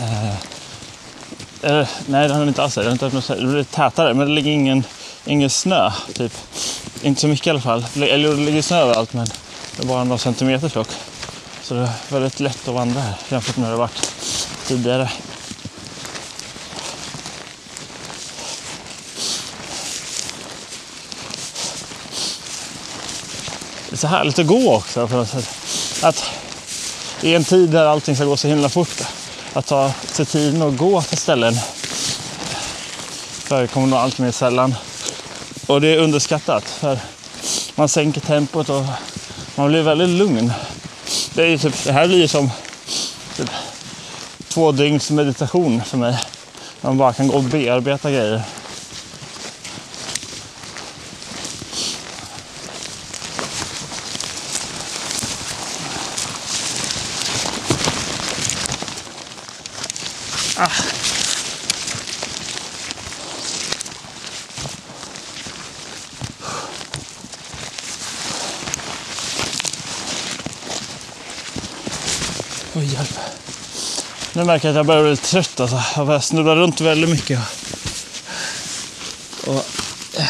eh, 0.01 0.35
eller, 1.63 1.89
nej, 2.07 2.29
det 2.29 2.35
har 2.35 2.47
inte 2.47 2.63
alls 2.63 2.75
det. 2.75 2.85
har 2.85 2.93
inte 2.93 3.07
öppnat 3.07 3.25
sig. 3.25 3.41
Det 3.41 3.47
blir 3.47 3.65
tätare, 3.65 4.15
men 4.15 4.27
det 4.27 4.33
ligger 4.33 4.51
ingen, 4.51 4.85
ingen 5.25 5.51
snö. 5.51 5.91
Typ. 6.15 6.33
Inte 7.03 7.21
så 7.21 7.29
mycket 7.29 7.47
i 7.47 7.51
alla 7.51 7.61
fall. 7.61 7.87
Eller 7.97 8.29
det 8.29 8.37
ligger 8.37 8.63
snö 8.63 8.77
överallt, 8.77 9.13
men 9.13 9.27
det 9.77 9.83
är 9.83 9.87
bara 9.87 10.05
några 10.05 10.19
centimeter 10.19 10.69
tjockt. 10.69 10.97
Så 11.65 11.75
det 11.75 11.81
är 11.81 11.91
väldigt 12.09 12.41
lätt 12.41 12.69
att 12.69 12.75
vandra 12.75 13.01
här 13.01 13.15
jämfört 13.29 13.57
med 13.57 13.67
hur 13.67 13.73
det 13.73 13.79
varit 13.79 14.13
tidigare. 14.67 15.11
Det 23.89 23.95
är 23.95 23.97
så 23.97 24.07
härligt 24.07 24.39
att 24.39 24.47
gå 24.47 24.75
också 24.75 25.09
på 25.09 25.17
något 25.17 25.29
sätt. 25.29 25.49
Att 26.03 26.25
i 27.21 27.35
en 27.35 27.45
tid 27.45 27.71
där 27.71 27.87
allting 27.87 28.17
ska 28.17 28.25
gå 28.25 28.37
så 28.37 28.49
himla 28.49 28.69
fort, 28.69 29.03
att 29.53 29.67
ta 29.67 29.93
sig 30.05 30.27
tiden 30.27 30.63
och 30.63 30.77
gå 30.77 31.03
till 31.03 31.19
ställen 31.19 31.55
förekommer 33.45 33.87
nog 33.87 33.99
allt 33.99 34.19
mer 34.19 34.31
sällan. 34.31 34.75
Och 35.67 35.81
det 35.81 35.89
är 35.89 35.99
underskattat 35.99 36.65
för 36.65 36.99
man 37.75 37.89
sänker 37.89 38.21
tempot 38.21 38.69
och 38.69 38.85
man 39.57 39.69
blir 39.69 39.83
väldigt 39.83 40.09
lugn 40.09 40.53
det, 41.35 41.43
är 41.43 41.59
typ, 41.59 41.85
det 41.85 41.93
här 41.93 42.07
blir 42.07 42.19
ju 42.19 42.29
som 42.29 42.51
typ, 43.37 43.51
två 44.49 44.73
dygns 44.73 45.11
meditation 45.11 45.83
för 45.85 45.99
mig. 45.99 46.19
Man 46.81 46.99
bara 46.99 47.13
kan 47.13 47.29
gå 47.29 47.35
och 47.35 47.43
bearbeta 47.43 48.11
grejer. 48.11 48.43
Ah. 60.57 60.94
Nu 74.45 74.49
märker 74.49 74.69
jag 74.69 74.73
att 74.73 74.77
jag 74.77 74.87
börjar 74.87 75.03
bli 75.03 75.17
trött. 75.17 75.61
Alltså. 75.61 75.83
Jag 75.97 76.07
börjar 76.45 76.57
runt 76.57 76.81
väldigt 76.81 77.11
mycket. 77.11 77.41
Och 79.47 79.67
eh, 80.17 80.27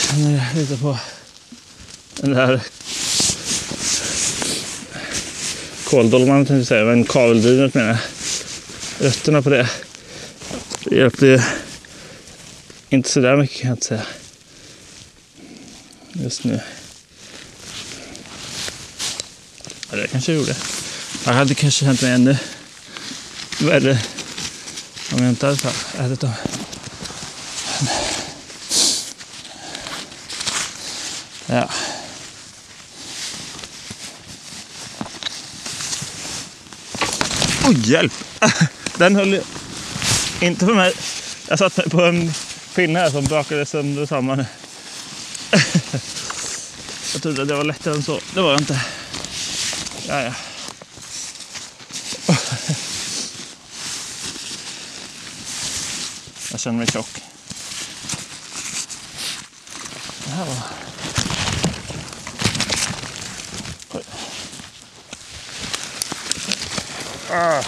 känner 0.00 0.54
lite 0.54 0.76
på 0.76 0.98
den 2.16 2.30
där 2.30 2.60
kåldolman 5.84 6.36
tänkte 6.36 6.54
jag 6.54 6.66
säga, 6.66 6.84
men 6.84 7.04
kaveldrivet 7.04 7.74
menar 7.74 7.88
jag. 7.88 7.98
Rötterna 9.06 9.42
på 9.42 9.50
det. 9.50 9.70
Det 10.84 10.96
hjälpte 10.96 11.26
ju 11.26 11.40
inte 12.88 13.10
sådär 13.10 13.36
mycket 13.36 13.60
kan 13.60 13.68
jag 13.68 13.76
inte 13.76 13.86
säga. 13.86 14.06
Just 16.12 16.44
nu. 16.44 16.60
Ja, 19.90 19.96
det 19.96 20.06
kanske 20.08 20.32
jag 20.32 20.40
gjorde. 20.40 20.56
Jag 21.28 21.34
hade 21.34 21.54
kanske 21.54 21.84
känt 21.84 22.02
mig 22.02 22.12
ännu 22.12 22.38
värre 23.58 23.98
om 25.12 25.22
jag 25.22 25.28
inte 25.28 25.46
hade 25.46 25.68
ätit 25.98 26.20
dem. 26.20 26.32
Ja. 31.46 31.68
Oj, 37.66 37.90
hjälp! 37.90 38.12
Den 38.96 39.16
höll 39.16 39.32
ju 39.32 39.42
inte 40.40 40.66
för 40.66 40.74
mig. 40.74 40.92
Jag 41.48 41.58
satt 41.58 41.76
mig 41.76 41.90
på 41.90 42.04
en 42.04 42.32
pinne 42.74 42.98
här 42.98 43.10
som 43.10 43.24
brakade 43.24 43.66
sönder 43.66 44.02
och 44.02 44.08
samman. 44.08 44.44
Jag 47.12 47.22
trodde 47.22 47.42
att 47.42 47.48
det 47.48 47.54
var 47.54 47.64
lättare 47.64 47.94
än 47.94 48.02
så. 48.02 48.20
Det 48.34 48.40
var 48.40 48.50
jag 48.50 48.60
inte. 48.60 48.80
Ja, 50.08 50.22
ja. 50.22 50.32
Jag 56.58 56.62
känner 56.62 56.78
mig 56.78 56.86
tjock. 56.86 57.22
Det 60.24 60.30
här 60.30 60.44
var... 60.44 60.56
Oj. 63.92 64.02
Ah. 67.30 67.62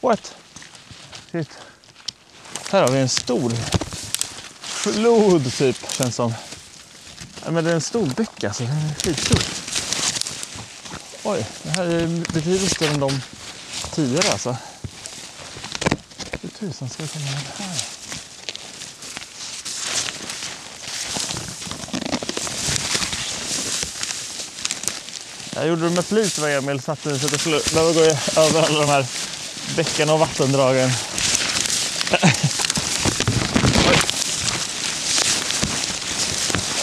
What? 0.00 0.34
Shit. 1.32 1.48
Här 2.70 2.82
har 2.82 2.88
vi 2.88 2.98
en 2.98 3.08
stor 3.08 3.52
flod 4.62 5.52
typ, 5.52 5.92
känns 5.92 6.14
som. 6.14 6.34
Men 7.48 7.64
det 7.64 7.70
är 7.70 7.74
en 7.74 7.80
stor 7.80 8.06
bäck 8.06 8.44
alltså. 8.44 8.64
Den 8.64 8.76
är 8.76 8.94
skitstor. 8.94 9.42
Oj, 11.24 11.46
det 11.62 11.70
här 11.70 11.84
är 11.84 12.06
betydligt 12.06 12.72
större 12.72 12.90
än 12.90 13.00
de 13.00 13.20
tidigare 13.94 14.32
alltså. 14.32 14.56
Tusan 16.64 16.88
ska 16.88 17.02
jag 17.02 17.10
komma 17.10 17.26
in 17.26 17.32
här? 17.56 17.82
Jag 25.54 25.68
gjorde 25.68 25.82
det 25.82 25.90
med 25.90 26.04
flit 26.04 26.38
vad 26.38 26.50
Emil 26.50 26.82
satte 26.82 27.18
så 27.18 27.26
att 27.26 27.46
jag 27.46 27.62
behöva 27.72 27.92
gå 27.92 28.00
över 28.40 28.62
alla 28.62 28.80
de 28.80 28.88
här 28.88 29.06
bäckarna 29.76 30.12
och 30.12 30.18
vattendragen. 30.18 30.90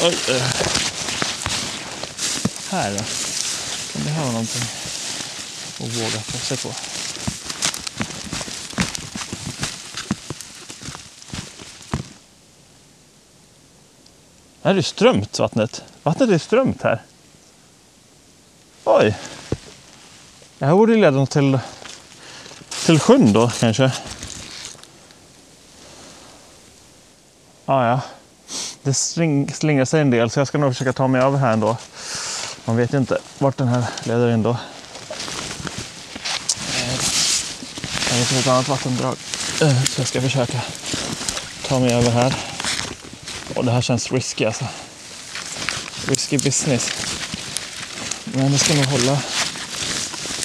Oj. 0.04 0.18
Oj. 0.28 0.44
Här 2.70 2.92
då. 2.92 3.04
Kan 3.94 4.04
det 4.04 4.10
här 4.10 4.22
vara 4.22 4.32
någonting 4.32 4.64
att 5.80 5.88
våga 5.88 6.22
ta 6.32 6.38
sig 6.38 6.58
på? 6.58 6.91
Här 14.64 14.72
är 14.72 14.76
det 14.76 14.84
strömt 14.84 15.40
vattnet. 15.40 15.84
Vattnet 16.04 16.30
är 16.30 16.38
strömt 16.38 16.82
här. 16.82 17.02
Oj. 18.84 19.18
Det 20.60 20.66
här 20.66 20.74
borde 20.74 20.96
leda 20.96 21.26
till, 21.26 21.60
till 22.86 23.00
sjön 23.00 23.34
då 23.34 23.52
kanske. 23.60 23.92
Ah, 27.66 27.86
ja, 27.88 28.02
det 28.84 28.94
sling, 28.94 29.54
slingrar 29.54 29.86
sig 29.86 30.02
en 30.02 30.10
del 30.10 30.30
så 30.30 30.40
jag 30.40 30.48
ska 30.48 30.58
nog 30.58 30.72
försöka 30.74 30.94
ta 30.94 31.08
mig 31.08 31.22
över 31.22 31.38
här 31.38 31.54
ändå. 31.54 31.78
Man 32.66 32.76
vet 32.76 32.94
ju 32.94 32.98
inte 32.98 33.18
vart 33.38 33.58
den 33.58 33.68
här 33.68 33.84
leder 34.04 34.34
in 34.34 34.44
då. 34.44 34.58
Det 38.10 38.12
Jag 38.12 38.18
vet 38.18 38.32
ett 38.32 38.48
annat 38.48 38.70
vattendrag. 38.70 39.16
Eh, 39.62 39.84
så 39.84 40.02
jag 40.02 40.08
ska 40.08 40.22
försöka 40.22 40.62
ta 41.68 41.80
mig 41.80 41.94
över 41.94 42.12
här. 42.12 42.51
Och 43.62 43.66
det 43.66 43.72
här 43.72 43.82
känns 43.82 44.12
risky 44.12 44.46
alltså. 44.46 44.66
Risky 46.08 46.38
business. 46.38 46.92
Men 48.24 48.52
det 48.52 48.58
ska 48.58 48.74
nog 48.74 48.86
hålla. 48.86 49.18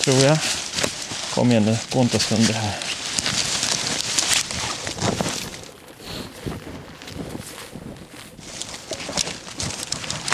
Tror 0.01 0.17
jag. 0.17 0.39
Kom 1.35 1.51
igen 1.51 1.65
nu, 1.65 1.79
gå 1.93 2.01
inte 2.01 2.19
sönder 2.19 2.55
här. 2.55 2.77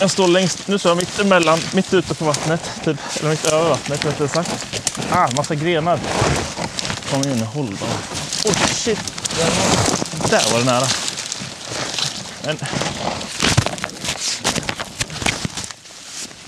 Jag 0.00 0.10
står 0.10 0.28
längst, 0.28 0.68
nu 0.68 0.78
står 0.78 0.90
jag 0.90 0.96
mitt 0.96 1.18
emellan, 1.18 1.60
mitt 1.74 1.94
ute 1.94 2.14
på 2.14 2.24
vattnet. 2.24 2.70
Typ, 2.84 2.96
eller 3.20 3.30
mitt 3.30 3.44
över 3.44 3.68
vattnet 3.68 4.04
rättare 4.04 4.28
sagt. 4.28 4.66
Ah, 5.10 5.28
massa 5.36 5.54
grenar. 5.54 5.98
Kom 7.10 7.22
igen 7.22 7.38
nu, 7.38 7.44
håll 7.44 7.66
dem. 7.66 7.88
Oh 8.44 8.66
shit. 8.74 9.00
Där 10.30 10.52
var 10.52 10.58
det 10.58 10.64
nära. 10.64 10.86
Men... 12.44 12.58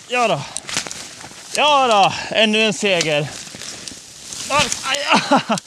Ja 0.08 0.28
då. 0.28 0.42
Ja 1.56 1.86
då, 1.86 2.36
ännu 2.36 2.62
en 2.62 2.72
seger. 2.72 3.28
Aj, 4.48 4.66
aj. 4.84 5.58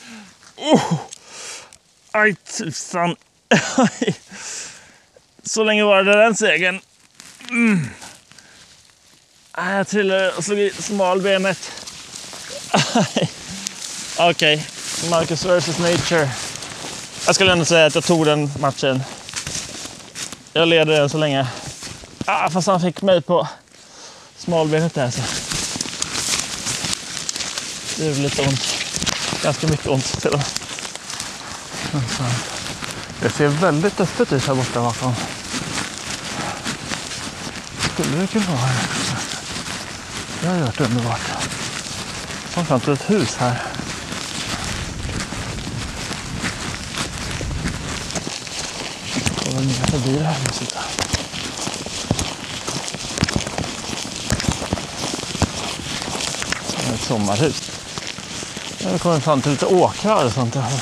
Oh. 0.56 0.94
aj 2.12 2.36
tusan. 2.36 3.16
Så 5.44 5.64
länge 5.64 5.84
var 5.84 6.04
det 6.04 6.24
den 6.24 6.36
segern. 6.36 6.80
Mm. 7.50 7.90
Äh, 9.58 9.76
jag 9.76 9.88
trillade 9.88 10.32
och 10.32 10.44
slog 10.44 10.60
i 10.60 10.72
smalbenet. 10.80 11.72
Okej, 12.96 13.30
Okej, 14.20 14.68
Marcus 15.10 15.46
vs 15.46 15.80
Nature. 15.80 16.30
Jag 17.26 17.36
skulle 17.36 17.52
ändå 17.52 17.66
säga 17.66 17.86
att 17.86 17.96
jag 17.96 18.04
tog 18.04 18.26
den 18.26 18.52
matchen. 18.60 19.04
Jag 20.58 20.68
leder 20.68 21.02
än 21.02 21.10
så 21.10 21.18
länge. 21.18 21.48
Ah, 22.26 22.50
fast 22.50 22.68
han 22.68 22.82
fick 22.82 23.02
mig 23.02 23.22
på 23.22 23.48
smalbenet 24.38 24.94
där. 24.94 25.12
Så. 25.12 25.22
Det 27.98 28.06
gjorde 28.06 28.20
lite 28.20 28.42
ont. 28.42 28.62
Ganska 29.44 29.68
mycket 29.68 29.88
ont 29.88 30.22
till 30.22 30.32
och 30.32 30.38
med. 30.38 30.48
Det 33.22 33.30
ser 33.30 33.48
väldigt 33.48 34.00
öppet 34.00 34.34
ut 34.34 34.48
här 34.48 34.56
borta 34.56 34.82
bakom. 34.82 35.14
Skulle 37.94 38.18
det 38.18 38.28
kunna 38.28 38.46
vara 38.46 38.58
här? 38.58 38.88
Det 40.42 40.48
hade 40.48 40.62
varit 40.62 40.82
underbart. 40.82 41.32
Kom 42.54 42.66
fram 42.66 42.80
till 42.80 42.94
ett 42.94 43.10
hus 43.10 43.36
här. 43.36 43.77
Kolla 49.50 49.60
ner 49.60 49.74
förbi 49.74 50.18
det 50.18 50.24
här 50.24 50.34
huset. 50.34 50.74
Där. 50.74 50.84
Det 56.78 56.90
är 56.90 56.94
ett 56.94 57.02
sommarhus. 57.02 57.72
Nu 58.84 58.92
har 58.92 58.98
kommit 58.98 59.24
fram 59.24 59.42
till 59.42 59.52
lite 59.52 59.66
åkrar 59.66 60.26
och 60.26 60.32
sånt. 60.32 60.54
Där. 60.54 60.82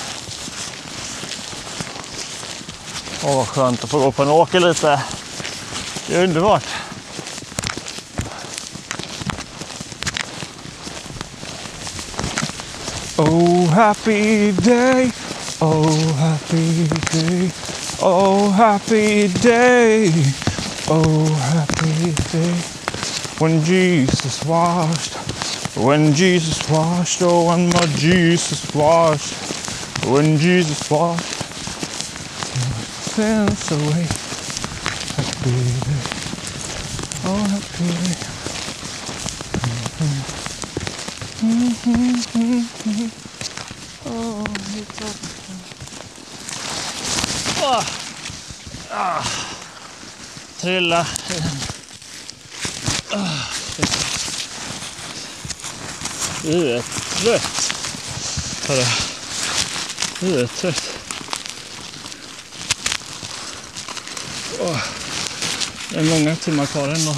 Åh, 3.23 3.35
vad 3.35 3.47
skönt 3.47 3.83
att 3.83 3.89
få 3.89 3.99
gå 3.99 4.11
på 4.11 4.23
en 4.23 4.29
åker 4.29 4.59
lite. 4.59 5.01
Det 6.07 6.15
är 6.15 6.23
underbart. 6.23 6.65
Oh 13.17 13.67
happy 13.69 14.51
day, 14.51 15.11
oh 15.59 16.13
happy 16.13 16.87
day, 16.87 17.51
oh 18.01 18.51
happy 18.51 19.27
day, 19.27 20.11
oh 20.87 21.25
happy 21.53 22.11
day. 22.31 22.53
When 23.39 23.63
Jesus 23.63 24.43
washed, 24.45 25.15
when 25.77 26.13
Jesus 26.13 26.69
washed, 26.69 27.21
oh 27.21 27.47
when 27.47 27.69
my 27.69 27.85
Jesus 27.95 28.73
washed, 28.73 29.33
when 30.07 30.37
Jesus 30.37 30.89
washed 30.89 31.43
sins 33.13 33.71
away. 33.71 34.07
Happy 35.15 35.51
day, 35.85 36.03
oh 37.25 37.43
happy 37.49 37.87
day. 37.87 38.35
Mm-hmm. 41.45 41.91
Mm-hmm. 41.91 42.59
Mm-hmm. 42.89 43.09
Oh, 44.07 44.43
it's 44.77 45.01
open. 45.01 45.34
Ah. 48.91 49.23
Trilla. 50.61 51.07
Ah. 53.11 53.29
Du 56.43 56.75
är 56.75 56.83
trött. 57.21 57.73
Hörru. 58.67 58.85
Du 60.19 60.39
är 60.39 60.47
trött. 60.47 60.95
Det 65.95 66.01
är 66.01 66.03
många 66.03 66.35
timmar 66.35 66.65
kvar 66.65 66.87
ändå. 66.87 67.15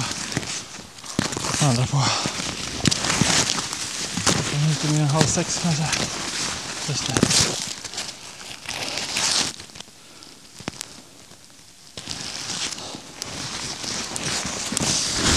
vandra 1.60 1.86
på. 1.86 2.04
Lite 4.68 4.88
mer 4.88 5.00
än 5.00 5.08
halv 5.08 5.26
sex 5.26 5.60
kanske. 5.62 5.84
Just 6.88 7.06
det. 7.06 7.14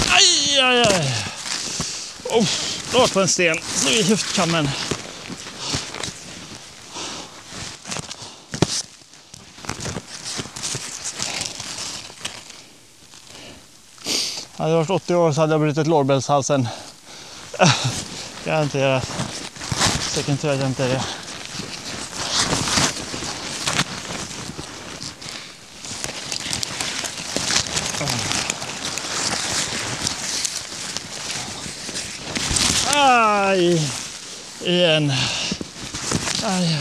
Aj, 0.10 0.60
aj, 0.60 0.82
aj. 0.82 1.26
Oh, 2.30 2.48
rakt 2.94 3.14
på 3.14 3.22
en 3.22 3.28
sten. 3.28 3.58
Så 3.76 3.90
i 3.90 4.04
höftkammen. 4.04 4.70
Hade 14.58 14.72
jag 14.72 14.78
varit 14.78 14.90
80 14.90 15.16
år 15.16 15.32
så 15.32 15.42
hade 15.42 15.54
jag 15.54 15.62
brutit 15.62 15.88
lårbenshalsen. 15.88 16.68
Äh, 17.60 17.76
garanterat. 18.46 19.12
Säkert 20.00 20.42
tur 20.42 20.50
att 20.50 20.60
jag 20.60 20.68
inte 20.68 20.86
är 20.86 21.21
i, 33.56 33.90
i 34.66 34.84
en... 34.84 35.14
Aj. 36.44 36.78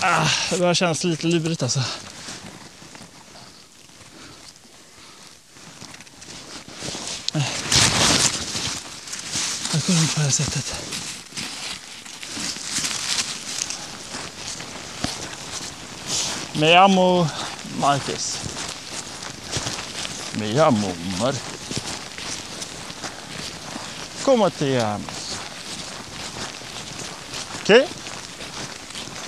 Ah, 0.00 0.28
det 0.50 0.58
börjar 0.58 0.74
kännas 0.74 1.04
lite 1.04 1.26
lurigt 1.26 1.62
alltså. 1.62 1.84
Jag 9.72 9.82
går 9.86 9.94
runt 9.94 10.14
på 10.14 10.20
det 10.20 10.24
här 10.24 10.30
sättet. 10.30 10.74
Me 16.52 16.74
amo 16.74 17.28
Marcus. 17.80 18.38
Me 20.38 20.60
amo 20.60 20.92
Marcus. 21.20 21.59
¿Cómo 24.30 24.48
te 24.48 24.76
llamas? 24.76 25.38
Okay. 27.62 27.84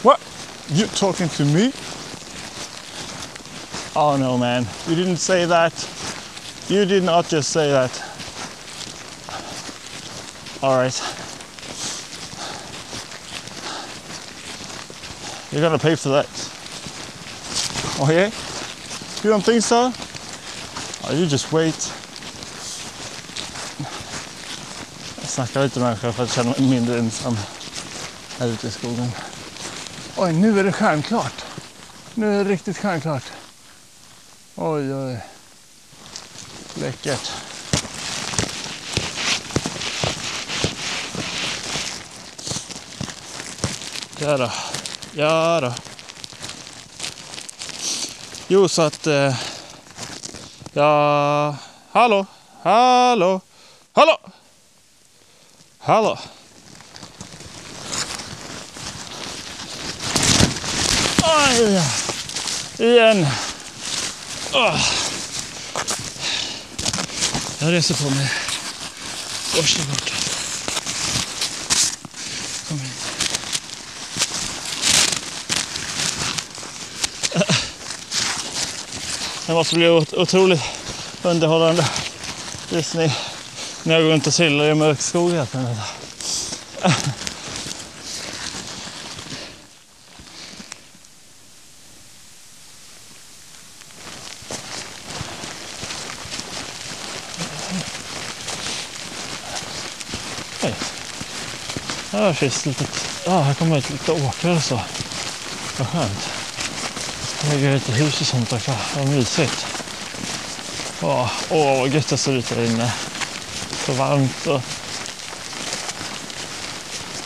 What? 0.04 0.20
You 0.68 0.86
talking 0.86 1.28
to 1.30 1.44
me? 1.44 1.72
Oh 3.96 4.16
no, 4.16 4.38
man. 4.38 4.64
You 4.86 4.94
didn't 4.94 5.16
say 5.16 5.44
that. 5.44 5.72
You 6.68 6.84
did 6.84 7.02
not 7.02 7.28
just 7.28 7.50
say 7.50 7.68
that. 7.72 7.90
All 10.62 10.76
right. 10.76 10.96
You're 15.50 15.62
gonna 15.62 15.80
pay 15.80 15.96
for 15.96 16.10
that. 16.10 16.28
Oh 17.98 18.08
yeah? 18.08 18.30
You 19.24 19.30
don't 19.30 19.44
think 19.44 19.62
so? 19.62 19.92
Oh, 21.04 21.12
you 21.12 21.26
just 21.26 21.52
wait. 21.52 21.92
Snacka 25.32 25.62
lite 25.62 25.78
med 25.78 25.88
människor 25.88 26.12
för 26.12 26.22
att 26.22 26.32
känna 26.32 26.50
mig 26.50 26.60
mindre 26.60 26.98
ensam 26.98 27.36
här 28.38 28.46
ute 28.46 28.68
i 28.68 28.70
skogen. 28.70 29.10
Oj, 30.16 30.32
nu 30.32 30.60
är 30.60 30.64
det 30.64 30.72
stjärnklart. 30.72 31.44
Nu 32.14 32.40
är 32.40 32.44
det 32.44 32.50
riktigt 32.50 32.78
stjärnklart. 32.78 33.22
Oj, 34.54 34.94
oj. 34.94 35.20
Läckert. 36.74 37.32
Ja 44.18 44.36
då. 44.36 44.50
Ja 45.12 45.60
då. 45.60 45.74
Jo, 48.48 48.68
så 48.68 48.82
att... 48.82 49.06
Eh, 49.06 49.34
ja... 50.72 51.56
Hallå? 51.92 52.26
Hallå? 52.62 53.40
Hallå? 53.92 54.18
Hallå? 55.84 56.18
Aj, 61.22 61.82
igen. 62.78 63.26
Ah. 64.52 64.78
Jag 67.58 67.72
reser 67.72 67.94
på 67.94 68.10
mig. 68.10 68.32
Varsågod. 69.56 70.12
Kom 72.68 72.76
in. 72.76 72.90
Det 79.46 79.52
måste 79.52 79.74
bli 79.74 79.88
otroligt 80.12 80.62
underhållande 81.22 81.86
just 82.70 82.94
när 83.84 83.94
jag 83.94 84.02
går 84.02 84.10
runt 84.10 84.26
och 84.26 84.32
trillar 84.32 84.64
i 84.64 84.74
mörk 84.74 85.00
skog 85.00 85.32
helt 85.32 85.54
enkelt. 85.54 85.80
Oj. 100.62 100.74
Här 102.10 102.32
finns 102.32 102.66
lite, 102.66 102.84
ja 103.26 103.40
här 103.40 103.54
kommer 103.54 103.78
ut 103.78 103.90
lite 103.90 104.12
åkrar 104.12 104.56
och 104.56 104.62
så. 104.62 104.80
Vad 105.78 105.88
skönt. 105.88 106.28
Lägger 107.50 107.74
lite 107.74 107.92
hus 107.92 108.20
och 108.20 108.26
sånt 108.26 108.52
också. 108.52 108.72
Vad 108.96 109.08
mysigt. 109.08 109.66
Åh, 111.00 111.30
åh 111.50 111.78
vad 111.78 111.88
gött 111.88 112.08
det 112.08 112.16
ser 112.16 112.32
ut 112.32 112.48
där 112.48 112.64
inne. 112.64 112.92
Så 113.86 113.92
varmt 113.92 114.46
och 114.46 114.62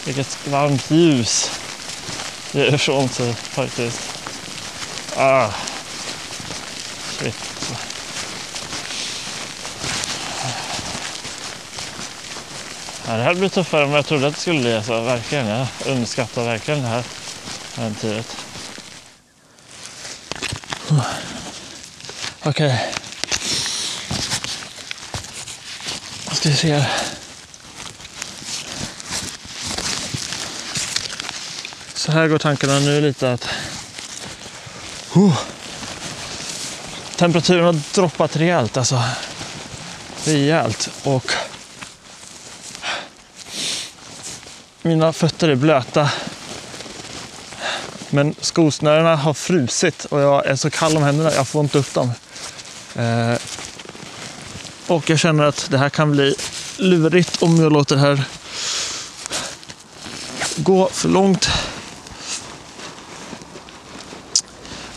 vilket 0.05 0.47
varmt 0.47 0.91
ljus 0.91 1.51
det 2.53 2.59
ger 2.59 2.75
ifrån 2.75 3.09
sig 3.09 3.35
faktiskt. 3.35 4.01
Ah. 5.17 5.51
Shit. 7.19 7.35
Ja, 13.09 13.17
det 13.17 13.23
här 13.23 13.35
blir 13.35 13.49
tuffare 13.49 13.83
än 13.83 13.91
vad 13.91 13.99
jag 13.99 14.07
trodde 14.07 14.27
att 14.27 14.35
det 14.35 14.41
skulle 14.41 14.61
bli. 14.61 14.77
Alltså, 14.77 15.01
verkligen. 15.01 15.47
Jag 15.47 15.67
underskattar 15.87 16.45
verkligen 16.45 16.83
det 16.83 16.89
här 16.89 17.05
äventyret. 17.79 18.37
Okej. 22.43 22.67
Okay. 22.67 22.96
Vi 26.47 26.57
ser. 26.57 26.85
Så 31.95 32.13
här 32.13 32.29
går 32.29 32.39
tankarna 32.39 32.79
nu 32.79 33.01
lite 33.01 33.33
att 33.33 33.49
oh. 35.15 35.39
temperaturen 37.17 37.65
har 37.65 37.81
droppat 37.95 38.37
rejält 38.37 38.77
alltså. 38.77 39.03
Rejält 40.25 40.91
och 41.03 41.33
mina 44.83 45.13
fötter 45.13 45.49
är 45.49 45.55
blöta. 45.55 46.11
Men 48.11 48.35
skosnörena 48.41 49.17
har 49.17 49.35
frusit 49.35 50.05
och 50.05 50.21
jag 50.21 50.47
är 50.47 50.57
så 50.57 50.71
kall 50.71 50.97
om 50.97 51.03
händerna. 51.03 51.33
Jag 51.33 51.49
får 51.49 51.63
inte 51.63 51.79
upp 51.79 51.95
dem. 51.95 52.13
Eh, 52.97 53.39
och 54.87 55.11
jag 55.11 55.19
känner 55.19 55.45
att 55.45 55.67
det 55.71 55.79
här 55.79 55.89
kan 55.89 56.13
bli 56.13 56.36
lurigt 56.77 57.43
om 57.43 57.61
jag 57.61 57.73
låter 57.73 57.97
det 57.97 58.01
här 58.01 58.25
gå 60.57 60.89
för 60.93 61.09
långt. 61.09 61.49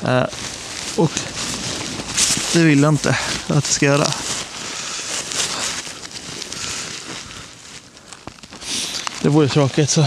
Eh, 0.03 0.23
och 0.95 1.11
det 2.53 2.63
vill 2.63 2.79
jag 2.79 2.93
inte 2.93 3.17
att 3.47 3.63
det 3.63 3.71
ska 3.71 3.85
göra. 3.85 4.07
Det 9.21 9.29
vore 9.29 9.47
tråkigt 9.47 9.89
så 9.89 10.05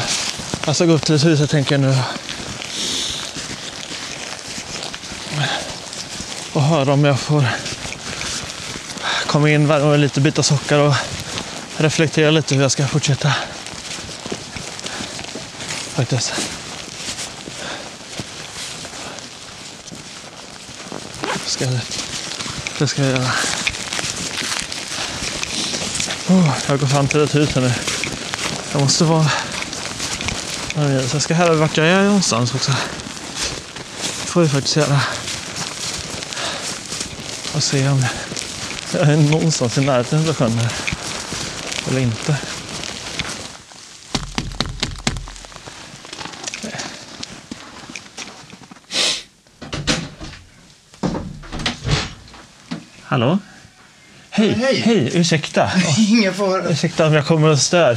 jag 0.66 0.76
ska 0.76 0.85
gå 0.85 0.92
upp 0.92 1.06
till 1.06 1.14
ett 1.14 1.24
hus 1.24 1.40
jag 1.40 1.50
tänker 1.50 1.78
nu. 1.78 1.96
Och 6.52 6.62
höra 6.62 6.92
om 6.92 7.04
jag 7.04 7.20
får 7.20 7.44
komma 9.26 9.50
in, 9.50 9.66
värma 9.66 9.87
mig 9.87 9.98
lite, 9.98 10.20
byta 10.20 10.42
sockar 10.42 10.78
och 10.78 10.94
reflektera 11.82 12.30
lite 12.30 12.54
hur 12.54 12.62
jag 12.62 12.72
ska 12.72 12.86
fortsätta. 12.86 13.34
Faktiskt. 15.94 16.32
Ska 21.46 21.64
jag, 21.64 21.80
det 22.78 22.88
ska 22.88 23.02
jag 23.02 23.10
göra. 23.10 23.30
Oh, 26.28 26.48
jag 26.68 26.80
går 26.80 26.86
fram 26.86 27.08
till 27.08 27.20
ett 27.20 27.34
hus 27.34 27.54
här 27.54 27.62
nu. 27.62 27.72
Jag 28.72 28.82
måste 28.82 29.04
vara... 29.04 29.30
Så 30.74 31.16
jag 31.16 31.22
ska 31.22 31.34
höra 31.34 31.54
vart 31.54 31.76
jag 31.76 31.86
är 31.86 32.02
någonstans 32.02 32.54
också. 32.54 32.70
Det 34.22 34.26
får 34.26 34.42
vi 34.42 34.48
faktiskt 34.48 34.76
göra. 34.76 35.00
Och 37.54 37.62
se 37.62 37.88
om 37.88 38.04
jag 38.92 39.08
är 39.08 39.16
någonstans 39.16 39.78
i 39.78 39.80
närheten 39.80 40.28
av 40.28 40.34
sjön 40.34 40.58
här. 40.58 40.91
Eller 41.88 42.00
inte. 42.00 42.38
Hallå? 53.02 53.38
Hej, 54.34 54.56
Hej. 54.60 54.80
hej, 54.84 55.10
ursäkta. 55.14 55.70
Ingen 56.08 56.34
fara. 56.34 56.70
Ursäkta 56.70 57.06
om 57.06 57.14
jag 57.14 57.26
kommer 57.26 57.48
och 57.48 57.58
stör. 57.58 57.90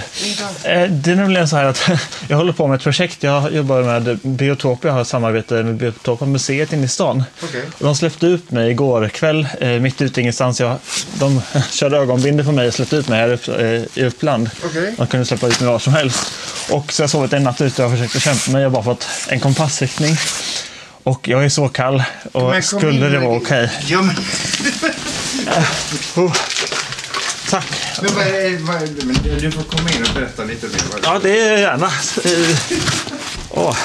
Eh, 0.63 0.81
Det 0.89 1.11
är 1.11 1.15
nämligen 1.15 1.47
så 1.47 1.55
här 1.55 1.65
att 1.65 1.89
jag 2.27 2.37
håller 2.37 2.53
på 2.53 2.67
med 2.67 2.75
ett 2.75 2.83
projekt. 2.83 3.23
Jag 3.23 3.53
jobbar 3.53 3.81
med 3.83 4.19
Biotopia, 4.23 4.89
jag 4.89 4.93
har 4.93 5.01
ett 5.01 5.07
samarbete 5.07 5.53
med 5.63 5.75
Biotopia 5.75 6.27
museet 6.27 6.73
inne 6.73 6.85
i 6.85 6.87
stan. 6.87 7.23
Och 7.41 7.49
De 7.79 7.95
släppte 7.95 8.25
ut 8.27 8.51
mig 8.51 8.71
igår 8.71 9.09
kväll, 9.09 9.47
eh, 9.61 9.67
mitt 9.69 10.01
ute 10.01 10.21
ingenstans. 10.21 10.59
Jag, 10.59 10.77
de 11.13 11.41
körde 11.71 11.97
ögonbindel 11.97 12.45
på 12.45 12.51
mig 12.51 12.67
och 12.67 12.73
släppte 12.73 12.95
ut 12.95 13.07
mig 13.07 13.19
här 13.19 13.29
upp, 13.33 13.47
eh, 13.47 14.03
i 14.03 14.05
Uppland. 14.05 14.49
Okej. 14.65 14.93
De 14.97 15.07
kunde 15.07 15.25
släppa 15.25 15.47
ut 15.47 15.59
mig 15.59 15.69
var 15.69 15.79
som 15.79 15.93
helst. 15.93 16.31
Och 16.71 16.93
så 16.93 17.01
har 17.01 17.03
jag 17.03 17.09
sovit 17.09 17.33
en 17.33 17.43
natt 17.43 17.61
ute 17.61 17.83
och 17.83 17.91
försökt 17.91 18.15
att 18.15 18.21
kämpa 18.21 18.51
mig. 18.51 18.61
Jag 18.61 18.69
har 18.69 18.73
bara 18.73 18.83
fått 18.83 19.07
en 19.29 19.39
kompassriktning. 19.39 20.15
Och 21.03 21.27
jag 21.27 21.45
är 21.45 21.49
så 21.49 21.69
kall. 21.69 22.03
Och 22.31 22.49
Men 22.49 22.63
skulle 22.63 23.05
in 23.05 23.11
det 23.11 23.19
vara 23.19 23.37
okej? 23.37 23.69
Ja, 23.87 24.01
men, 24.01 24.15
Oh. 26.15 26.33
Tack. 27.49 27.65
men, 28.01 28.13
vad 28.15 28.27
är, 28.27 28.57
vad 28.59 28.75
är, 28.75 29.39
du 29.39 29.51
får 29.51 29.63
komma 29.63 29.89
in 29.89 30.03
och 30.03 30.13
berätta 30.13 30.43
lite 30.43 30.65
mer. 30.67 30.81
Vad- 30.91 31.01
Ja, 31.03 31.19
det 31.23 31.39
är 31.39 31.57
gärna. 31.57 31.85
Eh, 32.23 32.57
Åh. 33.51 33.77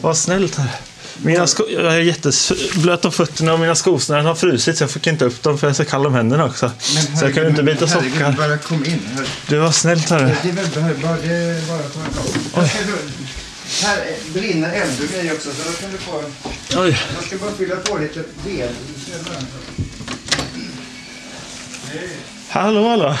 Vad 0.00 0.16
snällt 0.16 0.54
här. 0.56 0.68
Mina 1.16 1.46
sko- 1.46 1.68
jag 1.70 1.94
är 1.94 2.00
jätteblöt 2.00 3.04
om 3.04 3.12
fötterna 3.12 3.52
och 3.52 3.60
mina 3.60 3.74
skosnören 3.74 4.26
har 4.26 4.34
frusit 4.34 4.76
så 4.78 4.82
jag 4.84 4.90
fick 4.90 5.06
inte 5.06 5.24
upp 5.24 5.42
dem 5.42 5.58
för 5.58 5.66
jag 5.66 5.70
är 5.70 5.74
så 5.74 5.84
kall 5.84 6.06
om 6.06 6.14
händerna 6.14 6.44
också. 6.44 6.70
Men 6.94 7.16
så 7.18 7.24
jag 7.24 7.34
kan 7.34 7.46
inte 7.46 7.62
byta 7.62 7.86
herregud, 7.86 8.12
sockar. 8.12 8.32
Bara 8.32 8.58
kom 8.58 8.84
in. 8.84 9.00
Du 9.48 9.58
var 9.58 9.72
snällt 9.72 10.10
här. 10.10 10.36
Det 10.42 10.48
är 10.48 10.52
väl 10.52 10.96
bara, 11.02 11.16
det 11.16 11.34
är 11.34 11.66
bara 11.68 11.78
att 11.78 11.94
ta 12.54 12.60
en. 12.60 12.68
Här 13.82 13.96
Här 13.96 14.32
brinner 14.32 14.72
eld 14.72 15.00
och 15.02 15.08
grejer 15.08 15.34
också, 15.34 15.50
så 15.52 15.70
då 15.70 15.76
kan 15.76 15.92
du 15.92 15.98
få... 15.98 16.22
Oj. 16.80 16.98
Jag 17.14 17.24
ska 17.24 17.36
bara 17.36 17.52
fylla 17.52 17.76
på 17.76 17.98
lite 17.98 18.20
ved. 18.46 18.68
Hallå, 22.48 22.88
hallå. 22.88 23.16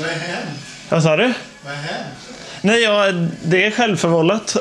Vad 0.00 0.10
är 0.10 0.14
hänt? 0.14 0.58
Vad 0.88 1.02
sa 1.02 1.16
du? 1.16 1.32
Vad 1.64 1.72
är 1.72 1.76
hänt? 1.76 2.14
Nej, 2.60 2.82
ja, 2.82 3.12
det 3.42 3.66
är 3.66 3.70
självförvållat. 3.70 4.56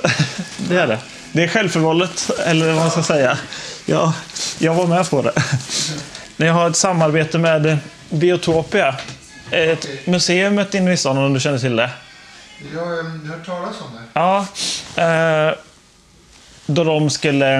Det 0.57 0.77
är 0.77 0.87
det. 0.87 0.99
Det 1.31 1.43
är 1.43 1.47
självförvållat, 1.47 2.31
eller 2.45 2.65
vad 2.67 2.75
man 2.75 2.91
ska 2.91 3.03
säga. 3.03 3.37
Ja, 3.85 4.13
jag 4.59 4.73
var 4.73 4.87
med 4.87 5.09
på 5.09 5.21
det. 5.21 5.33
Jag 6.37 6.53
har 6.53 6.69
ett 6.69 6.75
samarbete 6.75 7.37
med 7.37 7.77
Biotopia. 8.09 8.95
Ett 9.51 9.87
museum 10.05 10.65
inne 10.71 10.93
i 10.93 10.97
stan, 10.97 11.17
om 11.17 11.33
du 11.33 11.39
känner 11.39 11.59
till 11.59 11.75
det. 11.75 11.89
Jag 12.75 12.85
har 12.85 13.27
hört 13.29 13.45
talas 13.45 13.75
om 13.81 13.87
det. 13.95 14.01
Ja, 14.13 14.45
eh, 15.49 15.55
då 16.65 16.83
de 16.83 17.09
skulle 17.09 17.57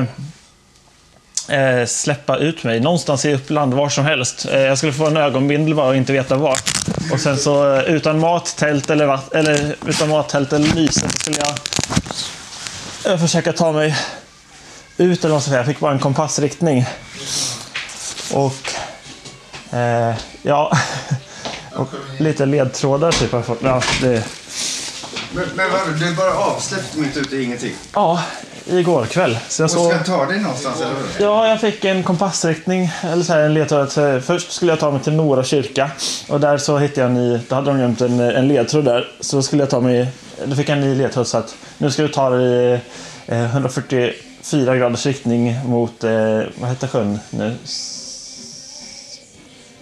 eh, 1.49 1.85
släppa 1.87 2.37
ut 2.37 2.63
mig 2.63 2.79
någonstans 2.79 3.25
i 3.25 3.33
Uppland, 3.33 3.73
var 3.73 3.89
som 3.89 4.05
helst. 4.05 4.45
Eh, 4.51 4.59
jag 4.59 4.77
skulle 4.77 4.93
få 4.93 5.07
en 5.07 5.17
ögonbindel 5.17 5.75
bara 5.75 5.87
och 5.87 5.95
inte 5.95 6.13
veta 6.13 6.35
var. 6.35 6.57
Och 7.11 7.19
sen 7.19 7.37
så 7.37 7.75
eh, 7.75 7.83
utan 7.83 8.19
mat, 8.19 8.55
tält 8.57 8.89
eller, 8.89 9.05
vatt- 9.05 9.33
eller 9.33 9.75
utan 9.87 10.09
mat, 10.09 10.29
tält 10.29 10.53
eller 10.53 10.73
lyse 10.75 10.99
så 10.99 11.19
skulle 11.19 11.37
jag 11.37 11.53
eh, 13.13 13.19
försöka 13.19 13.53
ta 13.53 13.71
mig 13.71 13.95
ut. 14.97 15.19
Eller 15.19 15.29
vad 15.29 15.31
man 15.35 15.41
ska 15.41 15.49
säga. 15.49 15.59
Jag 15.59 15.65
fick 15.67 15.79
bara 15.79 15.91
en 15.91 15.99
kompassriktning. 15.99 16.85
Och 18.33 18.73
eh, 19.77 20.15
ja, 20.41 20.77
och 21.75 21.87
lite 22.19 22.45
ledtrådar 22.45 23.11
typ 23.11 23.31
har 23.31 23.39
jag 23.39 23.45
fått. 23.45 23.59
Ja, 23.63 23.81
det, 24.01 24.23
Men, 25.33 25.45
men 25.55 25.71
vad, 25.71 25.99
du 25.99 26.15
bara 26.15 26.33
avsläppt 26.33 26.95
mitt 26.95 27.17
ute 27.17 27.35
i 27.35 27.43
ingenting? 27.43 27.73
ja, 27.93 28.23
igår 28.65 29.05
kväll. 29.05 29.37
Så 29.47 29.61
jag 29.61 29.65
Och 29.65 29.91
ska 29.91 30.03
ta 30.03 30.25
dig 30.25 30.39
någonstans, 30.39 30.81
eller 30.81 30.91
hur? 30.95 31.25
Ja, 31.25 31.47
jag 31.47 31.61
fick 31.61 31.85
en 31.85 32.03
kompassriktning, 32.03 32.91
eller 33.03 33.23
så 33.23 33.33
här, 33.33 33.41
en 33.41 33.53
ledtråd. 33.53 33.91
Först 34.23 34.51
skulle 34.51 34.71
jag 34.71 34.79
ta 34.79 34.91
mig 34.91 35.01
till 35.01 35.13
Nora 35.13 35.43
kyrka 35.43 35.91
och 36.27 36.39
där 36.39 36.57
så 36.57 36.77
hittade 36.77 37.01
jag 37.01 37.09
en 37.09 37.13
ny, 37.13 37.39
då 37.49 37.55
hade 37.55 37.71
de 37.71 37.79
gömt 37.79 38.01
en, 38.01 38.19
en 38.19 38.47
ledtråd 38.47 38.85
där. 38.85 39.11
Så 39.19 39.35
då 39.35 39.41
skulle 39.41 39.61
jag 39.61 39.69
ta 39.69 39.79
mig, 39.79 40.07
då 40.45 40.55
fick 40.55 40.69
jag 40.69 40.77
en 40.77 40.83
ny 40.83 40.95
ledtråd 40.95 41.27
så 41.27 41.37
att 41.37 41.55
nu 41.77 41.91
ska 41.91 42.01
du 42.01 42.07
ta 42.07 42.29
dig 42.29 42.81
eh, 43.25 43.43
144 43.55 44.75
graders 44.75 45.05
riktning 45.05 45.59
mot, 45.65 46.03
eh, 46.03 46.41
vad 46.55 46.69
heter 46.69 46.87
sjön 46.87 47.19
nu? 47.29 47.55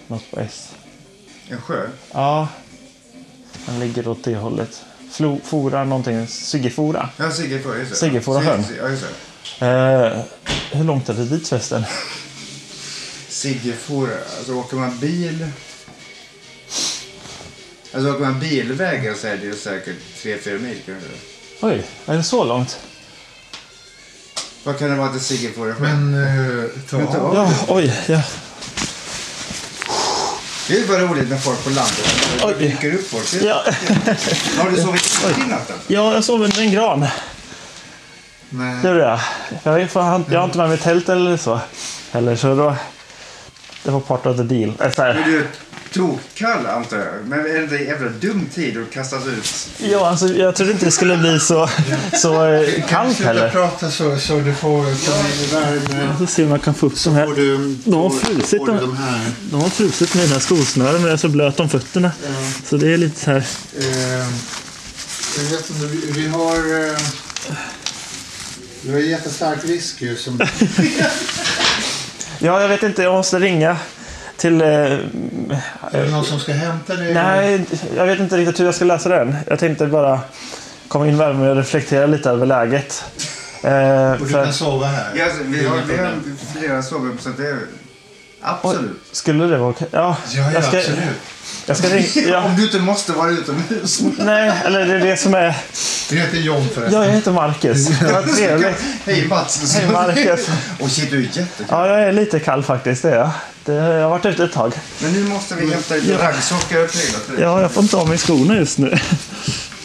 Något 0.06 0.30
på 0.30 0.40
S. 0.40 0.72
En 1.48 1.60
sjö? 1.60 1.86
Ja, 2.12 2.48
den 3.66 3.80
ligger 3.80 4.08
åt 4.08 4.24
det 4.24 4.36
hållet. 4.36 4.84
Flo, 5.16 5.40
fora 5.44 5.84
någonting, 5.84 6.26
Siggefora. 6.28 7.08
Ja, 7.16 7.30
Siggefora, 7.30 7.78
just 7.78 7.90
det. 7.90 7.96
Siggefora 7.96 8.42
sjön. 8.44 8.64
Sig- 8.64 8.76
Ja, 8.76 8.88
just 8.88 9.04
det. 9.58 9.66
Eh, 9.66 10.22
hur 10.78 10.84
långt 10.84 11.08
är 11.08 11.14
det 11.14 11.24
dit 11.24 11.48
förresten? 11.48 11.84
Siggefora, 13.28 14.10
alltså 14.38 14.52
åker 14.54 14.76
man 14.76 14.98
bil... 14.98 15.46
Alltså 17.92 18.10
åker 18.12 18.20
man 18.24 18.40
bilvägen 18.40 19.16
så 19.16 19.26
är 19.26 19.36
det 19.36 19.44
ju 19.44 19.56
säkert 19.56 19.96
3-4 20.22 20.58
mil 20.58 20.78
kanske. 20.86 21.08
Oj, 21.60 21.84
är 22.06 22.16
det 22.16 22.22
så 22.22 22.44
långt? 22.44 22.78
Vad 24.64 24.78
kan 24.78 24.90
det 24.90 24.96
vara 24.96 25.12
till 25.12 25.20
Siggefora 25.20 25.74
sjö? 25.74 25.82
Men 25.82 26.14
uh, 26.14 26.64
ta 26.90 26.98
Men 26.98 27.06
ta 27.06 27.18
av. 27.18 27.34
Ja, 27.34 27.52
oj. 27.68 27.92
Ja. 28.08 28.22
Det 30.68 30.78
är 30.80 30.86
bara 30.88 30.98
roligt 30.98 31.28
med 31.28 31.42
folk 31.42 31.64
på 31.64 31.70
landet. 31.70 32.14
Det 32.38 32.44
Oj. 32.44 32.54
dyker 32.58 32.94
upp 32.94 33.08
folk. 33.10 33.42
Ja, 33.42 33.62
Har 34.58 34.70
du 34.70 34.76
sovit 34.82 35.24
i 35.46 35.50
natten? 35.50 35.76
ja, 35.86 36.14
jag 36.14 36.24
sov 36.24 36.42
under 36.42 36.60
en 36.60 36.72
gran. 36.72 37.06
Nej. 38.48 38.76
Det 38.82 38.88
gjorde 38.88 39.00
jag. 39.00 39.20
Jag, 39.80 39.90
fan- 39.90 40.24
jag 40.30 40.38
har 40.38 40.44
inte 40.44 40.58
med 40.58 40.68
mig 40.68 40.78
tält 40.78 41.08
eller 41.08 41.36
så. 41.36 41.60
Eller 42.12 42.36
så 42.36 42.54
då... 42.54 42.76
Det 43.82 43.90
var 43.90 44.00
part 44.00 44.26
of 44.26 44.36
the 44.36 44.42
deal. 44.42 44.72
Äh, 44.80 44.90
så 44.92 45.02
Men 45.02 45.16
här. 45.16 45.22
du 45.26 45.38
är 45.38 45.46
tokkall 45.96 46.66
antar 46.66 46.96
jag. 46.96 47.06
Men 47.26 47.38
är 47.40 47.44
det 47.66 47.76
en 47.78 47.84
jävla 47.84 48.08
dum 48.08 48.46
tid 48.54 48.78
att 48.82 48.90
kastas 48.94 49.26
ut? 49.26 49.68
Ja, 49.90 50.08
alltså, 50.10 50.28
jag 50.34 50.54
trodde 50.56 50.72
inte 50.72 50.84
det 50.84 50.90
skulle 50.90 51.16
bli 51.16 51.40
så, 51.40 51.68
så 52.14 52.46
eh, 52.46 52.60
Kan 52.70 52.74
du 52.74 52.82
kallt 52.88 53.18
heller. 53.20 53.50
prata 53.50 53.90
så, 53.90 54.18
så 54.18 54.40
du 54.40 54.54
får 54.54 54.82
komma 54.82 55.28
in 55.28 55.44
i 55.44 55.46
värme? 55.54 56.26
Se 56.26 56.44
om 56.44 56.50
jag 56.50 56.62
kan 56.62 56.74
få 56.74 56.86
upp 56.86 57.04
de 57.04 57.14
här. 57.14 57.26
du, 57.26 57.76
De 57.84 57.94
har 57.94 58.10
frusit, 58.10 58.50
du 58.50 58.72
de- 58.72 58.80
de 58.80 58.96
här. 58.96 59.20
De 59.50 59.60
har 59.60 59.68
frusit 59.68 60.14
med 60.14 60.28
mina 60.28 60.40
skosnören 60.40 60.94
men 60.94 61.02
jag 61.04 61.12
är 61.12 61.16
så 61.16 61.28
blöt 61.28 61.60
om 61.60 61.68
fötterna. 61.68 62.10
Så 62.64 62.76
det 62.76 62.92
är 62.92 62.96
lite 62.96 63.20
så 63.20 63.30
här. 63.30 63.46
Eh, 63.78 63.84
jag 65.36 65.44
vet 65.50 65.70
inte, 65.70 65.86
vi, 65.86 66.12
vi 66.22 66.28
har... 66.28 66.88
Eh, 66.90 66.96
vi 68.82 68.92
har 68.92 69.00
jättestark 69.00 69.58
ju 69.98 70.16
som... 70.16 70.40
Ja, 72.38 72.60
jag 72.60 72.68
vet 72.68 72.82
inte. 72.82 73.02
Jag 73.02 73.12
måste 73.14 73.38
ringa 73.38 73.76
till... 74.36 74.60
Eh, 74.60 74.68
Är 74.68 74.98
det 75.90 76.10
någon 76.10 76.24
som 76.24 76.40
ska 76.40 76.52
hämta 76.52 76.94
dig? 76.94 77.14
nej, 77.14 77.64
jag 77.96 78.06
vet 78.06 78.18
inte 78.18 78.36
riktigt 78.36 78.60
hur 78.60 78.64
jag 78.64 78.74
ska 78.74 78.84
lösa 78.84 79.08
den. 79.08 79.36
Jag 79.46 79.58
tänkte 79.58 79.86
bara 79.86 80.20
komma 80.88 81.06
in 81.06 81.18
värme 81.18 81.48
och 81.48 81.56
reflektera 81.56 82.06
lite 82.06 82.30
över 82.30 82.46
läget. 82.46 83.04
Eh, 83.62 84.12
Och 84.12 84.18
du 84.18 84.26
för, 84.26 84.44
kan 84.44 84.52
sova 84.52 84.86
här? 84.86 85.06
Ja, 85.14 85.24
alltså, 85.24 85.38
vi, 85.46 85.66
har, 85.66 85.76
vi 85.88 85.96
har 85.96 86.12
flera 86.60 86.82
sovrum 86.82 87.18
så 87.20 87.28
det 87.28 87.46
är 87.48 87.56
absolut. 88.40 88.90
skulle 89.12 89.44
det 89.44 89.56
vara 89.56 89.70
okej? 89.70 89.88
Ja, 89.90 90.16
Ja, 90.30 90.40
ja 90.42 90.52
jag 90.52 90.64
ska, 90.64 90.78
absolut. 90.78 90.98
jag 91.66 91.76
ska 91.76 91.88
ringa. 91.88 92.28
Ja, 92.32 92.42
Om 92.44 92.56
du 92.56 92.64
inte 92.64 92.78
måste 92.78 93.12
vara 93.12 93.30
utomhus. 93.30 94.00
nej, 94.18 94.52
eller 94.64 94.86
det 94.86 94.94
är 94.94 94.98
det 95.00 95.16
som 95.16 95.34
är... 95.34 95.56
Du 96.08 96.16
heter 96.16 96.36
John 96.38 96.68
förresten. 96.74 97.00
Ja, 97.00 97.04
jag 97.06 97.12
heter 97.12 97.32
Marcus. 97.32 97.88
Vad 98.02 98.36
trevligt. 98.36 98.76
Hej 99.04 99.26
Mats. 99.28 99.74
Hej, 99.76 99.88
Marcus. 99.92 100.48
Och 100.80 100.90
shit, 100.90 101.10
du 101.10 101.16
är 101.18 101.22
jättekul. 101.22 101.66
Ja, 101.68 101.86
jag 101.88 102.00
är 102.02 102.12
lite 102.12 102.40
kall 102.40 102.62
faktiskt. 102.62 103.02
Det 103.02 103.10
är 103.10 103.16
jag. 103.16 103.30
Det, 103.66 103.74
jag 103.74 104.02
har 104.02 104.10
varit 104.10 104.26
ute 104.26 104.44
ett 104.44 104.52
tag. 104.52 104.72
Men 105.02 105.12
nu 105.12 105.24
måste 105.24 105.54
vi 105.54 105.70
hämta 105.70 105.94
lite 105.94 106.18
raggsockor 106.18 106.84
och 106.84 106.90
prylar. 106.90 107.42
Ja, 107.42 107.60
jag 107.60 107.72
får 107.72 107.82
inte 107.82 107.96
av 107.96 108.08
mig 108.08 108.18
skorna 108.18 108.56
just 108.56 108.78
nu. 108.78 108.98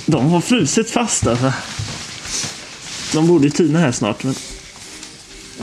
De 0.06 0.30
har 0.32 0.42
frusit 0.42 0.90
fast 0.90 1.28
alltså. 1.28 1.54
De 3.14 3.28
borde 3.28 3.46
ju 3.46 3.52
tina 3.52 3.80
här 3.80 3.92
snart. 3.92 4.24
Men... 4.24 4.36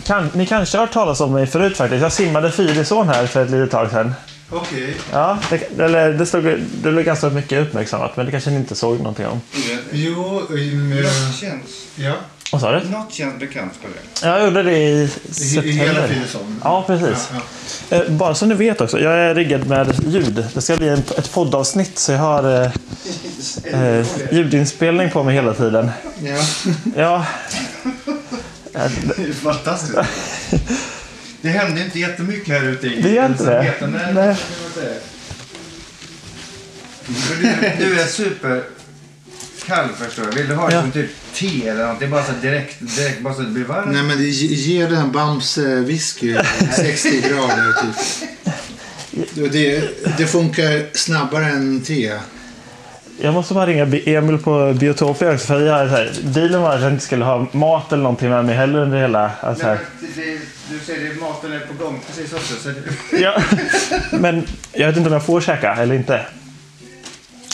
Kan, 0.03 0.31
ni 0.35 0.47
kanske 0.47 0.79
har 0.79 0.87
hört 0.87 0.95
talas 0.95 1.21
om 1.21 1.33
mig 1.33 1.47
förut 1.47 1.77
faktiskt. 1.77 2.03
Jag 2.03 2.13
simmade 2.13 2.53
Fyrisån 2.53 3.09
här 3.09 3.27
för 3.27 3.45
ett 3.45 3.51
litet 3.51 3.71
tag 3.71 3.91
sedan. 3.91 4.15
Okej. 4.51 4.97
Ja, 5.13 5.39
det, 5.51 5.81
eller, 5.81 6.13
det, 6.13 6.27
stod, 6.27 6.45
det 6.83 6.93
blev 6.93 7.05
ganska 7.05 7.29
mycket 7.31 7.67
uppmärksammat 7.67 8.17
men 8.17 8.27
det 8.27 8.33
kanske 8.33 8.51
ni 8.51 8.57
inte 8.57 8.75
såg 8.75 8.99
någonting 8.99 9.27
om. 9.27 9.41
Jo, 9.93 10.43
um, 10.49 10.57
Hur 10.93 11.05
eh, 11.05 11.11
det 11.11 11.33
känns. 11.41 11.87
ja. 11.97 12.15
Vad 12.53 12.61
sa 12.61 12.73
du? 12.73 12.89
Något 12.89 13.13
känns 13.13 13.39
bekant 13.41 13.73
för 13.83 13.89
det. 13.89 14.27
Jag 14.29 14.45
gjorde 14.45 14.63
det 14.63 14.73
i 14.79 15.11
I, 15.41 15.59
I 15.59 15.71
hela 15.71 15.93
september. 15.95 16.09
Fyrisång. 16.15 16.57
Ja, 16.65 16.85
precis. 16.87 17.29
Eh, 17.91 18.09
Bara 18.09 18.35
så 18.35 18.47
ni 18.47 18.55
vet 18.55 18.81
också, 18.81 19.01
jag 19.01 19.13
är 19.15 19.35
riggad 19.35 19.67
med 19.67 19.95
ljud. 20.07 20.45
Det 20.55 20.61
ska 20.61 20.77
bli 20.77 20.89
ett 20.89 21.33
poddavsnitt 21.33 21.99
så 21.99 22.13
jag 22.13 22.19
har 22.19 22.63
eh, 22.63 22.71
eh, 23.99 24.07
ljudinspelning 24.33 25.11
på 25.11 25.23
mig 25.23 25.35
hela 25.35 25.55
tiden. 25.55 25.91
Ja. 26.25 26.45
Ja, 26.97 27.25
Det 29.17 29.23
är 29.23 29.33
fantastiskt. 29.33 29.99
Det 31.41 31.49
hände 31.49 31.81
inte 31.85 31.99
jättemycket 31.99 32.55
här 32.55 32.65
ute 32.69 32.87
i 32.87 33.03
Det 33.03 33.11
gör 33.11 33.27
inte 33.27 33.45
det? 33.45 33.87
Nej. 34.15 34.37
Du, 37.79 38.01
är 38.01 38.07
superkall 39.69 39.89
förstår 40.07 40.25
jag. 40.25 40.33
Vill 40.33 40.49
du 40.49 40.55
ha 40.55 40.73
Ja. 40.73 40.81
som 40.83 40.91
typ 40.93 41.11
te 41.35 41.69
eller 41.69 41.87
något? 41.87 41.99
Det 41.99 42.05
är 42.05 42.09
bara 42.11 42.25
så 42.25 42.33
direkt, 42.43 42.77
direkt 42.97 43.21
bara 43.21 43.35
så 43.35 43.41
att 43.41 43.47
det 43.47 43.53
blir 43.53 43.65
varmt. 43.65 43.93
Nej 43.93 44.03
men 44.03 44.19
det 44.19 44.25
ge- 44.25 44.87
den 44.87 45.13
Bams 45.13 45.59
eh, 45.59 45.65
whisky 45.81 46.37
60 46.77 47.21
grader 47.29 47.73
typ. 47.83 49.53
Det, 49.53 49.83
det 50.19 50.27
funkar 50.27 50.97
snabbare 50.97 51.45
än 51.47 51.81
te. 51.83 52.13
jag 53.21 53.35
måste 53.35 53.55
bara 53.55 53.67
ringa 53.67 53.83
Emil 54.07 54.39
på 54.39 54.73
Biotopia 54.81 55.31
också. 55.33 55.47
För 55.47 55.61
jag 55.61 55.87
här, 55.89 56.13
dealen 56.23 56.63
var 56.63 56.75
att 56.75 56.83
jag 56.83 56.93
inte 56.93 57.05
skulle 57.05 57.25
ha 57.25 57.47
mat 57.53 57.93
eller 57.93 58.03
någonting 58.03 58.31
med 58.31 58.45
mig 58.45 58.55
heller 58.57 58.79
under 58.79 59.01
hela... 59.01 59.31
Alltså 59.41 59.67
Nej, 59.67 59.77
här. 59.77 59.85
men 60.01 60.11
det, 60.17 60.23
det, 60.33 60.39
du 60.71 60.79
säger 60.87 61.11
att 61.11 61.21
maten 61.21 61.53
är 61.53 61.59
på 61.61 61.85
gång 61.85 62.01
precis 62.07 62.33
också. 62.33 62.55
Så 62.63 62.69
det, 62.69 63.19
Ja, 63.21 63.43
men 64.13 64.47
jag 64.73 64.87
vet 64.87 64.97
inte 64.97 65.07
om 65.09 65.13
jag 65.13 65.27
får 65.27 65.41
käka 65.41 65.75
eller 65.75 65.95
inte. 65.95 66.21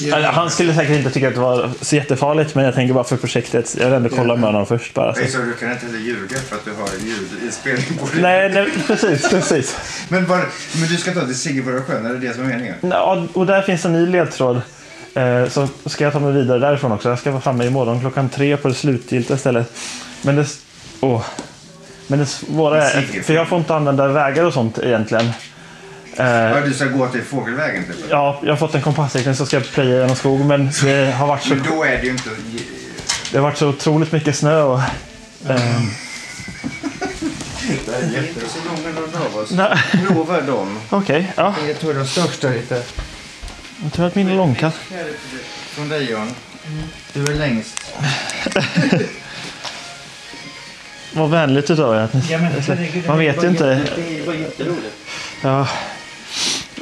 Ja. 0.01 0.17
Eller, 0.17 0.29
Han 0.29 0.51
skulle 0.51 0.75
säkert 0.75 0.97
inte 0.97 1.11
tycka 1.11 1.29
att 1.29 1.35
det 1.35 1.41
var 1.41 1.71
så 1.81 1.97
jättefarligt, 1.97 2.55
men 2.55 2.65
jag 2.65 2.75
tänker 2.75 2.95
bara 2.95 3.05
för 3.05 3.17
projektet. 3.17 3.77
Jag 3.79 3.85
vill 3.85 3.95
ändå 3.95 4.09
kolla 4.09 4.37
med 4.37 4.45
honom 4.45 4.67
först 4.67 4.95
bara. 4.95 5.15
Så. 5.15 5.27
Så 5.27 5.39
du 5.39 5.53
kan 5.53 5.73
inte 5.73 5.87
ljuga 5.87 6.37
för 6.37 6.57
att 6.57 6.65
du 6.65 6.71
har 6.71 6.89
ljudinspelning 7.07 7.99
på 7.99 8.07
dig. 8.07 8.23
Nej, 8.23 8.53
nej, 8.53 8.69
precis, 8.87 9.31
precis. 9.31 9.77
Men, 10.09 10.27
bara, 10.27 10.43
men 10.81 10.89
du 10.89 10.97
ska 10.97 11.15
ta 11.15 11.21
till 11.27 11.39
Siggebora 11.39 11.83
sjön, 11.83 12.07
är 12.07 12.13
det 12.13 12.19
det 12.19 12.35
som 12.35 12.43
är 12.45 12.47
meningen? 12.49 12.75
Ja, 12.81 13.27
och 13.33 13.47
där 13.47 13.63
finns 13.63 13.85
en 13.85 13.93
ny 13.93 14.07
ledtråd. 14.07 14.61
Eh, 15.15 15.49
så 15.49 15.69
ska 15.87 16.05
jag 16.05 16.13
ta 16.13 16.21
mig 16.21 16.33
vidare 16.33 16.59
därifrån 16.59 16.93
också. 16.93 17.09
Jag 17.09 17.19
ska 17.19 17.31
vara 17.31 17.41
framme 17.41 17.67
imorgon 17.67 18.01
klockan 18.01 18.29
tre 18.29 18.57
på 18.57 18.69
det 18.69 18.75
slutgiltiga 18.75 19.37
stället. 19.37 19.73
Men 20.23 20.37
det, 20.37 20.47
åh. 21.01 21.25
Men 22.07 22.19
det 22.19 22.27
svåra 22.27 22.91
är, 22.91 23.23
för 23.23 23.35
jag 23.35 23.49
får 23.49 23.59
inte 23.59 23.75
använda 23.75 24.09
vägar 24.09 24.45
och 24.45 24.53
sånt 24.53 24.79
egentligen. 24.79 25.33
Eh, 26.17 26.27
Ja, 26.27 26.61
du 26.61 26.75
ska 26.75 26.85
gå 26.85 27.09
till 27.09 27.23
fågelvägen 27.23 27.85
typ? 27.85 27.97
ja, 28.11 28.41
jag 28.43 28.51
har 28.53 28.57
fått 28.57 28.75
en 28.75 28.83
kompassriktning 28.83 29.35
så 29.35 29.47
ska 29.47 29.57
jag 29.57 29.71
plöja 29.71 30.01
genom 30.01 30.17
skog. 30.17 30.41
Men 30.45 30.71
det 30.83 31.13
har 31.13 31.27
varit 31.27 31.43
så, 31.43 31.49
Men 31.55 31.63
då 31.65 31.85
är 31.85 31.97
det 31.99 32.03
ju 32.05 32.11
inte... 32.11 32.31
det 33.33 33.39
har 33.39 33.43
varit 33.43 33.59
så 33.59 33.69
otroligt 33.69 34.13
mycket 34.13 34.37
snö. 34.37 34.63
Och, 34.63 34.79
eh, 34.79 34.85
Det 35.47 35.53
är 38.19 38.29
inte 38.29 38.49
så 38.49 38.59
många 38.69 38.99
av 39.27 39.37
oss. 39.37 39.51
nej, 39.51 39.79
Prova 40.07 40.41
dem. 40.41 40.79
Okej, 40.91 41.33
ja. 41.37 41.55
Jag 41.69 41.79
tror 41.81 41.95
de 41.95 42.07
största 42.07 42.49
lite. 42.49 42.83
Jag 43.83 43.93
tror 43.93 44.07
att 44.07 44.15
min 44.15 44.29
är 44.29 44.35
långkast. 44.37 44.77
Från 45.75 45.89
dig 45.89 46.11
John. 46.11 46.31
Du 47.13 47.23
är 47.25 47.35
längst. 47.35 47.81
Vad 51.13 51.31
vänligt 51.31 51.71
utav 51.71 51.95
er. 51.95 52.09
Man 53.09 53.19
vet 53.19 53.45
ju 53.45 53.49
inte. 53.49 53.65
Det 53.97 54.27
var 54.27 54.35
jätteroligt. 54.35 54.95
Ja. 55.43 55.69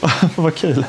Vad 0.36 0.54
kul. 0.54 0.84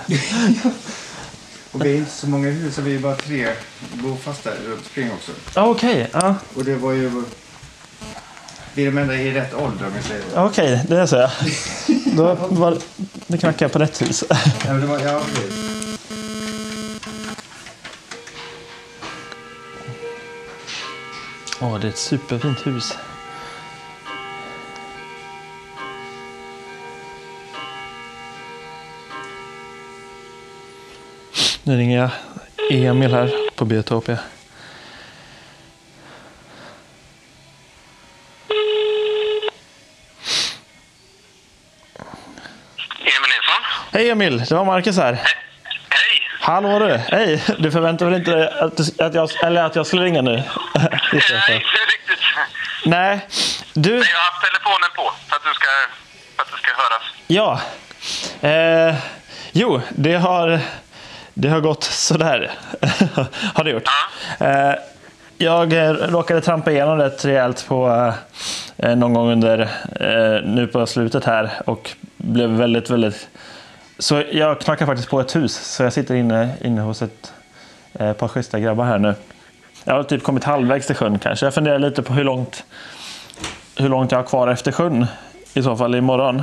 Och 1.71 1.85
vi 1.85 1.93
är 1.93 1.97
inte 1.97 2.11
så 2.11 2.27
många 2.27 2.47
i 2.47 2.51
huset, 2.51 2.83
vi 2.83 2.95
är 2.95 2.99
bara 2.99 3.15
tre 3.15 3.49
bofasta 3.93 4.49
runt 4.49 4.85
omkring 4.85 5.11
också. 5.11 5.31
Ja, 5.55 5.65
Okej, 5.65 6.09
ja. 6.13 6.35
Och 6.55 6.63
det 6.63 6.75
var 6.75 6.91
ju... 6.91 7.23
Vi 8.73 8.81
är 8.85 8.91
de 8.91 8.97
enda 8.97 9.15
i 9.15 9.31
rätt 9.31 9.53
ålder 9.53 9.85
om 9.85 9.91
vi 9.97 10.03
säger 10.03 10.23
så. 10.33 10.45
Okej, 10.45 10.85
det 10.87 10.97
är 10.97 11.05
så 11.05 11.15
ja. 11.15 11.31
Då 12.05 12.37
var, 12.49 12.77
det 13.27 13.37
knackar 13.37 13.65
jag 13.65 13.71
på 13.71 13.79
rätt 13.79 14.01
hus. 14.01 14.23
Ja, 14.29 14.37
men 14.65 14.81
det 14.81 14.87
var, 14.87 14.99
ja, 14.99 15.21
precis. 15.33 15.73
Åh, 21.61 21.79
det 21.79 21.87
är 21.87 21.91
ett 21.91 21.97
superfint 21.97 22.67
hus. 22.67 22.93
Nu 31.65 31.77
ringer 31.77 31.97
jag 31.97 32.09
Emil 32.71 33.13
här 33.13 33.31
på 33.55 33.65
Biotopia. 33.65 34.17
Emil 42.99 43.29
Nilsson? 43.29 43.63
Hej 43.91 44.09
Emil, 44.09 44.37
det 44.37 44.51
var 44.55 44.65
Marcus 44.65 44.97
här. 44.97 45.13
Hej! 45.13 46.29
Hallå 46.39 46.79
du! 46.79 46.97
Hej! 46.97 47.43
Du 47.59 47.71
förväntar 47.71 48.05
väl 48.05 48.15
inte 48.15 48.31
dig 48.31 48.49
att, 48.59 48.77
du, 48.77 49.03
att, 49.03 49.13
jag, 49.13 49.43
eller 49.43 49.63
att 49.63 49.75
jag 49.75 49.87
skulle 49.87 50.03
ringa 50.03 50.21
nu? 50.21 50.31
Nej, 50.75 50.83
inte 51.13 51.29
riktigt. 51.29 52.23
Nej, 52.85 53.27
du... 53.73 53.89
Men 53.89 53.99
jag 53.99 54.17
har 54.17 54.31
haft 54.31 54.45
telefonen 54.45 54.89
på 54.95 55.11
för 55.29 55.35
att, 55.35 55.43
du 55.43 55.53
ska, 55.53 55.67
för 56.35 56.41
att 56.41 56.51
det 56.51 56.57
ska 56.57 56.71
höras. 56.75 57.03
Ja. 57.27 57.61
Eh, 58.49 58.95
jo, 59.51 59.81
det 59.89 60.15
har, 60.15 60.61
det 61.33 61.49
har 61.49 61.59
gått 61.59 61.83
sådär. 61.83 62.51
har 63.53 63.63
det 63.63 63.71
gjort. 63.71 63.89
Ja. 64.39 64.75
jag 65.37 65.73
råkade 66.13 66.41
trampa 66.41 66.71
igenom 66.71 66.97
rätt 66.97 67.25
rejält 67.25 67.67
på 67.67 67.89
eh, 67.89 68.89
eh, 68.89 68.95
någon 68.95 69.13
gång 69.13 69.31
under 69.31 69.69
nu 70.45 70.67
på 70.67 70.85
slutet 70.85 71.25
här 71.25 71.51
och 71.65 71.91
blev 72.17 72.49
väldigt, 72.49 72.89
väldigt... 72.89 73.27
Så 73.99 74.23
jag 74.31 74.59
knackar 74.59 74.85
faktiskt 74.85 75.09
på 75.09 75.19
ett 75.19 75.35
hus, 75.35 75.75
så 75.75 75.83
jag 75.83 75.93
sitter 75.93 76.15
inne, 76.15 76.49
inne 76.61 76.81
hos 76.81 77.01
ett 77.01 77.33
par 77.93 78.27
schyssta 78.27 78.59
grabbar 78.59 78.85
här 78.85 78.99
nu. 78.99 79.15
Jag 79.83 79.93
har 79.93 80.03
typ 80.03 80.23
kommit 80.23 80.43
halvvägs 80.43 80.87
till 80.87 80.95
sjön 80.95 81.19
kanske. 81.19 81.45
Jag 81.45 81.53
funderar 81.53 81.79
lite 81.79 82.03
på 82.03 82.13
hur 82.13 82.23
långt, 82.23 82.63
hur 83.77 83.89
långt 83.89 84.11
jag 84.11 84.19
har 84.19 84.23
kvar 84.23 84.47
efter 84.47 84.71
sjön 84.71 85.05
i 85.53 85.63
så 85.63 85.75
fall 85.75 85.95
imorgon. 85.95 86.39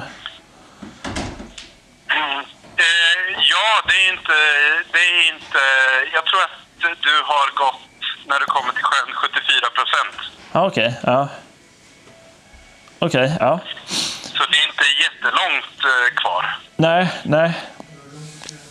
Eh, 2.06 2.42
ja, 3.50 3.69
det 3.88 3.96
är, 4.04 4.12
inte, 4.12 4.36
det 4.92 4.98
är 4.98 5.32
inte... 5.34 5.62
Jag 6.14 6.24
tror 6.26 6.40
att 6.42 6.56
du 7.08 7.14
har 7.32 7.46
gått, 7.64 7.80
när 8.26 8.38
du 8.40 8.46
kommer 8.46 8.72
till 8.72 8.84
sjön, 8.84 9.14
74 9.14 9.70
procent. 9.78 10.16
Ja, 10.52 10.66
Okej, 10.66 10.94
ja. 11.02 11.28
Okej, 12.98 13.36
ja. 13.40 13.60
Så 14.36 14.42
det 14.50 14.56
är 14.56 14.66
inte 14.70 14.84
jättelångt 15.04 15.78
eh, 15.84 16.14
kvar. 16.20 16.58
Nej, 16.76 17.12
nej. 17.22 17.52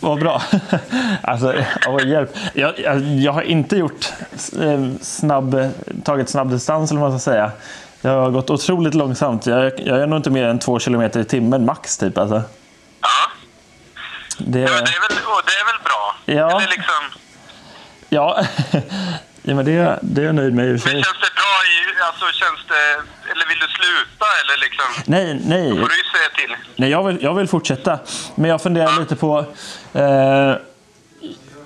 Vad 0.00 0.18
bra. 0.18 0.42
alltså, 1.22 1.54
vad 1.86 2.04
hjälp. 2.04 2.36
Jag, 2.54 2.78
jag, 2.78 3.02
jag 3.02 3.32
har 3.32 3.42
inte 3.42 3.76
gjort 3.76 4.12
eh, 4.60 4.84
snabb, 5.00 5.70
tagit 6.04 6.28
snabb 6.28 6.50
distans 6.50 6.90
eller 6.90 7.00
vad 7.00 7.10
man 7.10 7.20
ska 7.20 7.30
säga. 7.30 7.52
Jag 8.00 8.10
har 8.10 8.30
gått 8.30 8.50
otroligt 8.50 8.94
långsamt. 8.94 9.46
Jag, 9.46 9.80
jag 9.80 10.00
är 10.00 10.06
nog 10.06 10.18
inte 10.18 10.30
mer 10.30 10.44
än 10.44 10.58
två 10.58 10.78
kilometer 10.78 11.20
i 11.20 11.24
timmen 11.24 11.64
max 11.64 11.98
typ. 11.98 12.18
Alltså. 12.18 12.42
Ja, 14.40 14.44
Det, 14.52 14.60
ja 14.60 14.70
men 14.74 14.84
det, 14.84 14.90
är 14.90 15.00
väl, 15.08 15.18
och 15.32 15.42
det 15.48 15.52
är 15.62 15.66
väl 15.72 15.80
bra? 15.88 16.04
Ja. 16.24 16.50
Eller 16.50 16.68
liksom, 16.76 17.02
ja, 18.08 18.44
ja 19.42 19.54
men 19.54 19.64
det, 19.64 19.98
det 20.02 20.20
är 20.22 20.26
jag 20.26 20.34
nöjd 20.34 20.54
med 20.54 20.66
i 20.66 20.76
och 20.76 20.80
för 20.80 20.88
men 20.88 21.02
sig. 21.02 21.04
känns 21.04 21.20
det 21.26 21.34
bra 21.40 21.54
i... 21.72 22.02
Alltså, 22.08 22.24
känns 22.40 22.60
det... 22.68 22.84
Eller 23.32 23.46
vill 23.48 23.58
du 23.58 23.66
sluta? 23.78 24.26
Eller 24.40 24.56
liksom... 24.66 24.86
Nej, 25.06 25.40
nej. 25.44 25.70
får 25.80 25.88
du 25.88 25.96
ju 25.96 26.04
säga 26.16 26.28
till. 26.36 26.56
Nej, 26.76 26.90
jag 26.90 27.02
vill, 27.06 27.22
jag 27.22 27.34
vill 27.34 27.48
fortsätta. 27.48 27.98
Men 28.34 28.50
jag 28.50 28.62
funderar 28.62 29.00
lite 29.00 29.16
på... 29.16 29.44
Eh, 29.92 30.54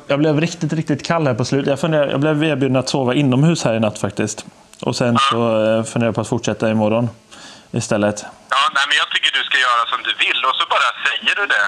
jag 0.06 0.18
blev 0.18 0.40
riktigt, 0.40 0.72
riktigt 0.72 1.06
kall 1.06 1.26
här 1.26 1.34
på 1.34 1.44
slutet. 1.44 1.66
Jag, 1.70 1.80
funderar, 1.80 2.06
jag 2.10 2.20
blev 2.20 2.44
erbjuden 2.44 2.76
att 2.76 2.88
sova 2.88 3.14
inomhus 3.14 3.64
här 3.64 3.74
i 3.74 3.80
natt 3.80 3.98
faktiskt. 3.98 4.44
Och 4.80 4.96
sen 4.96 5.18
så 5.30 5.36
eh, 5.64 5.84
funderar 5.84 6.08
jag 6.08 6.14
på 6.14 6.20
att 6.20 6.28
fortsätta 6.28 6.70
imorgon 6.70 7.10
istället. 7.72 8.24
Ja, 8.50 8.56
nej, 8.74 8.84
men 8.88 8.96
jag 8.96 9.08
tycker 9.10 9.38
du 9.38 9.44
ska 9.44 9.58
göra 9.58 9.82
som 9.92 10.02
du 10.02 10.14
vill 10.24 10.44
och 10.48 10.54
så 10.56 10.64
bara 10.74 10.88
säger 11.06 11.34
du 11.36 11.46
det. 11.46 11.66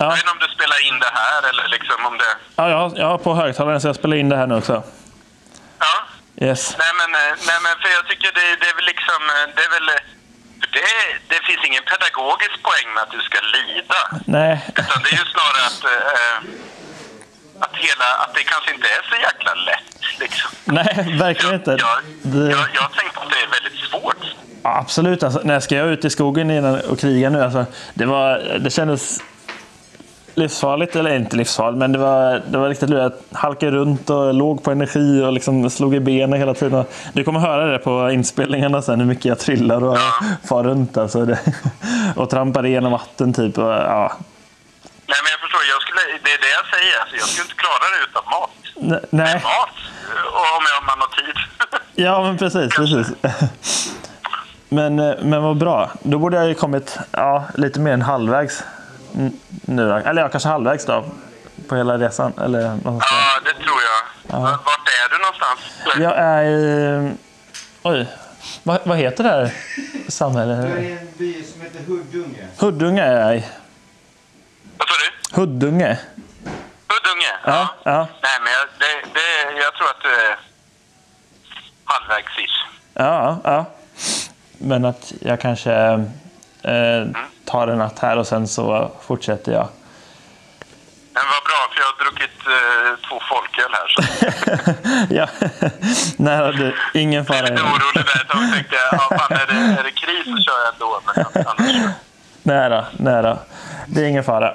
Ja, 0.00 0.04
Jag 0.06 0.10
vet 0.16 0.20
inte 0.24 0.32
om 0.36 0.42
du 0.46 0.50
spelar 0.58 0.78
in 0.88 0.96
det 1.04 1.12
här 1.20 1.40
eller 1.50 1.64
liksom 1.76 1.98
om 2.08 2.14
det... 2.22 2.30
ja, 2.60 2.64
ja, 2.74 2.82
ja 3.02 3.10
på 3.26 3.30
högtalaren 3.40 3.80
så 3.80 3.86
jag 3.92 3.96
spelar 4.02 4.16
in 4.22 4.28
det 4.32 4.36
här 4.40 4.46
nu 4.46 4.54
också. 4.62 4.76
Ja. 5.86 5.94
Yes. 6.46 6.62
Nej 6.82 6.92
men, 7.00 7.10
eh, 7.22 7.32
nej, 7.48 7.58
men 7.64 7.72
för 7.82 7.88
jag 7.96 8.04
tycker 8.10 8.28
det, 8.38 8.46
det 8.60 8.66
är 8.72 8.76
väl 8.80 8.88
liksom... 8.94 9.20
eh, 9.36 9.44
Det 9.56 9.62
är 9.68 9.72
väl... 9.76 9.88
eh, 9.96 10.00
Det, 10.76 10.92
det 11.30 11.40
finns 11.48 11.62
ingen 11.68 11.82
pedagogisk 11.92 12.56
poäng 12.68 12.88
med 12.94 13.02
att 13.02 13.10
du 13.16 13.20
ska 13.28 13.38
lida. 13.56 14.00
Nej, 14.38 14.54
Utan 14.80 14.98
det 15.04 15.08
är 15.14 15.18
ju 15.24 15.26
snarare 15.36 15.62
att... 15.70 15.82
eh, 15.94 16.36
Att, 17.64 17.74
hela, 17.86 18.08
att 18.22 18.34
det 18.34 18.42
kanske 18.52 18.70
inte 18.74 18.86
är 18.88 19.02
så 19.10 19.16
jäkla 19.28 19.52
lätt. 19.54 19.94
Liksom. 20.20 20.50
nej, 20.64 21.16
verkligen 21.18 21.54
inte. 21.54 21.70
Jag, 21.70 21.96
Det, 22.22 22.50
jag, 22.50 22.66
jag 22.80 22.88
tänkte 22.98 23.20
att 23.20 23.30
det 23.30 23.40
är 23.46 23.50
väldigt 23.60 23.78
svårt. 23.88 24.22
ja, 24.62 24.78
absolut. 24.78 25.22
Alltså, 25.22 25.40
när 25.44 25.54
jag 25.54 25.62
ska 25.62 25.74
jag 25.76 25.88
ut 25.88 26.04
i 26.04 26.10
skogen 26.10 26.50
innan 26.50 26.80
och 26.80 27.00
kriga 27.00 27.30
nu? 27.30 27.42
Alltså, 27.44 27.66
det, 27.94 28.06
var, 28.06 28.38
det 28.60 28.70
kändes 28.70 29.18
livsfarligt, 30.34 30.96
eller 30.96 31.16
inte 31.16 31.36
livsfarligt, 31.36 31.78
men 31.78 31.92
det 31.92 31.98
var, 31.98 32.42
det 32.50 32.58
var 32.58 32.68
riktigt 32.68 32.90
lurigt. 32.90 33.16
Jag 33.30 33.38
halkade 33.38 33.72
runt 33.72 34.10
och 34.10 34.34
låg 34.34 34.62
på 34.64 34.70
energi 34.70 35.22
och 35.22 35.32
liksom 35.32 35.70
slog 35.70 35.94
i 35.94 36.00
benen 36.00 36.38
hela 36.38 36.54
tiden. 36.54 36.84
Du 37.12 37.24
kommer 37.24 37.40
höra 37.40 37.66
det 37.66 37.78
på 37.78 38.10
inspelningarna 38.10 38.82
sen, 38.82 39.00
hur 39.00 39.06
mycket 39.06 39.24
jag 39.24 39.38
trillar 39.38 39.84
och 39.84 39.98
far 40.48 40.64
runt. 40.64 40.96
Alltså 40.96 41.24
det, 41.24 41.38
och 42.16 42.30
trampar 42.30 42.66
igenom 42.66 42.92
vatten 42.92 43.32
typ. 43.32 43.58
Och, 43.58 43.70
ja. 43.72 44.12
Nej, 45.06 45.18
men 45.22 45.30
jag 45.32 45.40
förstår. 45.40 45.60
Jag 45.72 45.82
skulle, 45.82 46.00
det 46.24 46.30
är 46.32 46.38
det 46.38 46.52
jag 46.58 46.66
säger. 46.80 47.00
Alltså, 47.00 47.16
jag 47.16 47.28
skulle 47.28 47.44
inte 47.44 47.54
klara 47.54 47.86
det 47.92 48.00
utan 48.10 48.22
mat. 48.34 48.50
N- 49.02 49.06
Nej, 49.10 49.34
Mat, 49.34 49.76
och 50.32 50.56
om 50.58 50.64
jag, 50.72 50.86
man 50.86 50.98
har 50.98 51.16
tid. 51.22 51.36
ja 52.06 52.22
men 52.22 52.38
precis. 52.38 52.74
precis. 52.76 53.06
Men, 54.68 54.98
eh, 54.98 55.14
men 55.22 55.42
vad 55.42 55.56
bra. 55.56 55.90
Då 56.02 56.18
borde 56.18 56.36
jag 56.36 56.48
ju 56.48 56.54
kommit 56.54 56.98
ja, 57.12 57.44
lite 57.54 57.80
mer 57.80 57.92
än 57.92 58.02
halvvägs 58.02 58.64
nu. 59.12 59.88
då. 59.88 59.94
Eller 59.96 60.22
ja, 60.22 60.28
kanske 60.28 60.48
halvvägs 60.48 60.86
då. 60.86 61.04
På 61.68 61.76
hela 61.76 61.98
resan. 61.98 62.32
Eller 62.40 62.60
ja, 62.60 62.70
det 63.44 63.64
tror 63.64 63.78
jag. 63.82 64.40
Vart 64.40 64.88
är 64.88 65.10
du 65.10 65.18
någonstans? 65.18 65.60
Jag 65.98 66.14
är 66.16 66.44
i... 66.44 67.12
Oj. 67.82 68.06
Vad, 68.62 68.78
vad 68.84 68.98
heter 68.98 69.24
det 69.24 69.30
här 69.30 69.52
samhället? 70.08 70.62
Det 70.62 70.92
är 70.92 70.98
en 70.98 71.08
by 71.18 71.44
som 71.44 71.60
heter 71.60 71.80
Huddunge. 71.80 72.46
Huddunge 72.58 73.02
är 73.02 73.20
jag 73.20 73.36
i. 73.36 73.44
Vad 74.76 74.88
sa 74.88 74.94
du? 74.94 75.40
Huddunge. 75.40 75.98
Huddunge? 76.88 77.32
Ja, 77.44 77.68
ja. 77.84 78.08
Nej, 78.22 78.38
men 78.42 78.52
jag, 78.52 78.66
det, 78.78 79.08
det, 79.14 79.60
jag 79.62 79.74
tror 79.74 79.88
att 79.90 80.02
du 80.02 80.08
är 80.08 80.38
halvvägs. 81.84 82.26
Ja, 82.94 83.38
ja. 83.44 83.64
Men 84.58 84.84
att 84.84 85.12
jag 85.20 85.40
kanske 85.40 86.04
tar 87.44 87.68
en 87.68 87.78
natt 87.78 87.98
här 87.98 88.16
och 88.18 88.26
sen 88.26 88.48
så 88.48 88.90
fortsätter 89.06 89.52
jag. 89.52 89.68
Men 91.14 91.22
vad 91.32 91.42
bra, 91.44 91.68
för 91.72 91.80
jag 91.80 91.86
har 91.86 92.04
druckit 92.04 92.38
eh, 92.46 93.08
två 93.08 93.20
folköl 93.30 93.72
här. 93.72 93.88
Så 93.88 94.02
ja. 95.14 95.26
Nej, 96.16 96.52
du, 96.52 97.00
ingen 97.00 97.24
jag 97.24 97.36
är 97.36 97.40
fara. 97.40 97.50
lite 97.50 97.62
orolig 97.62 97.94
där 98.06 98.20
ett 98.20 98.28
tag. 98.28 98.52
tänkte 98.54 98.76
jag, 98.76 99.00
ja, 99.10 99.18
fan, 99.18 99.32
är, 99.36 99.46
det, 99.46 99.80
är 99.80 99.84
det 99.84 99.90
kris 99.90 100.24
så 100.24 100.42
kör 100.42 100.58
jag 100.64 100.72
ändå. 100.74 101.00
Men 102.42 102.58
annars... 102.70 102.86
Nej 102.92 103.22
då. 103.22 103.38
Det 103.86 104.00
är 104.00 104.04
ingen 104.08 104.24
fara. 104.24 104.54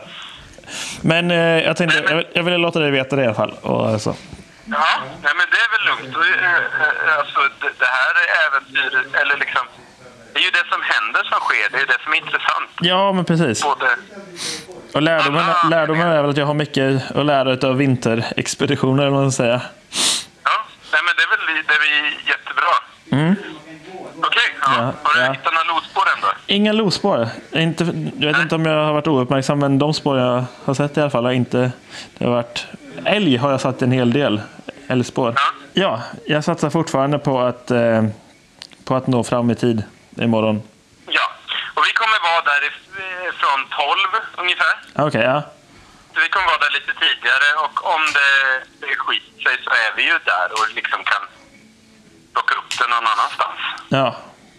Men 1.01 1.31
eh, 1.31 1.37
jag 1.63 1.77
tänkte, 1.77 1.97
jag, 2.09 2.15
vill- 2.15 2.27
jag 2.33 2.43
ville 2.43 2.57
låta 2.57 2.79
dig 2.79 2.91
veta 2.91 3.15
det 3.15 3.21
i 3.21 3.25
alla 3.25 3.35
fall. 3.35 3.51
Och 3.51 4.01
så. 4.01 4.09
Ja, 4.65 4.85
nej, 5.23 5.33
men 5.37 5.45
det 5.51 5.57
är 5.57 5.69
väl 5.77 5.85
lugnt. 5.89 6.17
Eh, 6.41 6.53
eh, 6.53 7.19
Alltså, 7.19 7.39
det, 7.61 7.67
det 7.79 7.85
här 7.85 8.13
äventyret, 8.47 9.21
eller 9.21 9.37
liksom... 9.37 9.61
Det 10.35 10.39
är 10.39 10.43
ju 10.43 10.51
det 10.51 10.65
som 10.69 10.81
händer 10.81 11.23
som 11.23 11.39
sker. 11.39 11.69
Det 11.71 11.77
är 11.77 11.85
det 11.85 12.03
som 12.03 12.13
är 12.13 12.17
intressant. 12.17 12.69
Ja, 12.79 13.13
men 13.13 13.25
precis. 13.25 13.63
Både... 13.63 13.89
Och 14.93 15.01
lärdomen, 15.01 15.45
lärdomen 15.69 16.07
är 16.07 16.21
väl 16.21 16.29
att 16.29 16.37
jag 16.37 16.45
har 16.45 16.53
mycket 16.53 17.11
att 17.15 17.25
lära 17.25 17.69
av 17.69 17.77
vinterexpeditioner, 17.77 19.03
eller 19.03 19.11
vad 19.11 19.21
man 19.21 19.31
ska 19.31 19.43
säga. 19.43 19.61
Ja, 20.43 20.57
nej, 20.91 21.01
men 21.05 21.13
det 21.17 21.23
är 21.23 21.29
väl 21.29 21.63
det 21.67 21.73
är 21.73 22.29
jättebra. 22.29 22.73
Okej, 24.17 24.49
ja. 24.61 24.71
Ja, 24.77 24.93
har 25.03 25.13
du 25.13 25.19
ja. 25.19 25.31
hittat 25.31 25.53
några 25.53 25.75
losspår 25.75 26.01
än 26.01 26.21
då? 26.21 26.27
Inga 26.47 26.71
lospår. 26.73 27.27
Inte, 27.51 27.83
jag 28.19 28.33
vet 28.33 28.41
inte 28.41 28.55
om 28.55 28.65
jag 28.65 28.85
har 28.85 28.93
varit 28.93 29.07
ouppmärksam, 29.07 29.59
men 29.59 29.79
de 29.79 29.93
spår 29.93 30.19
jag 30.19 30.45
har 30.65 30.73
sett 30.73 30.97
i 30.97 31.01
alla 31.01 31.09
fall 31.09 31.25
har 31.25 31.31
inte... 31.31 31.71
Det 32.17 32.25
har 32.25 32.31
varit, 32.31 32.65
älg 33.05 33.37
har 33.37 33.51
jag 33.51 33.61
satt 33.61 33.81
en 33.81 33.91
hel 33.91 34.13
del. 34.13 34.41
Älgspår. 34.87 35.33
Ja. 35.35 35.41
Ja, 35.73 36.01
jag 36.25 36.43
satsar 36.43 36.69
fortfarande 36.69 37.19
på 37.19 37.39
att, 37.39 37.71
eh, 37.71 38.03
på 38.85 38.95
att 38.95 39.07
nå 39.07 39.23
fram 39.23 39.51
i 39.51 39.55
tid 39.55 39.83
imorgon. 40.15 40.57
Ja, 41.07 41.25
och 41.75 41.83
vi 41.87 41.93
kommer 41.99 42.19
vara 42.29 42.41
där 42.51 42.61
if- 42.69 43.33
från 43.41 43.59
12 43.69 44.23
ungefär. 44.43 44.73
Okej, 45.07 45.21
ja. 45.21 45.41
Så 46.13 46.19
vi 46.25 46.29
kommer 46.29 46.47
vara 46.53 46.57
där 46.65 46.73
lite 46.79 46.93
tidigare 47.03 47.47
och 47.65 47.75
om 47.95 48.01
det, 48.17 48.29
skiter 49.03 49.41
sig 49.45 49.55
så 49.65 49.69
är 49.69 49.89
vi 49.97 50.03
ju 50.11 50.17
där 50.33 50.47
och 50.57 50.65
liksom 50.79 50.99
kan 51.11 51.23
plocka 52.33 52.53
upp 52.59 52.69
det 52.79 52.87
någon 52.93 53.07
annanstans. 53.13 53.59
Ja, 53.97 54.07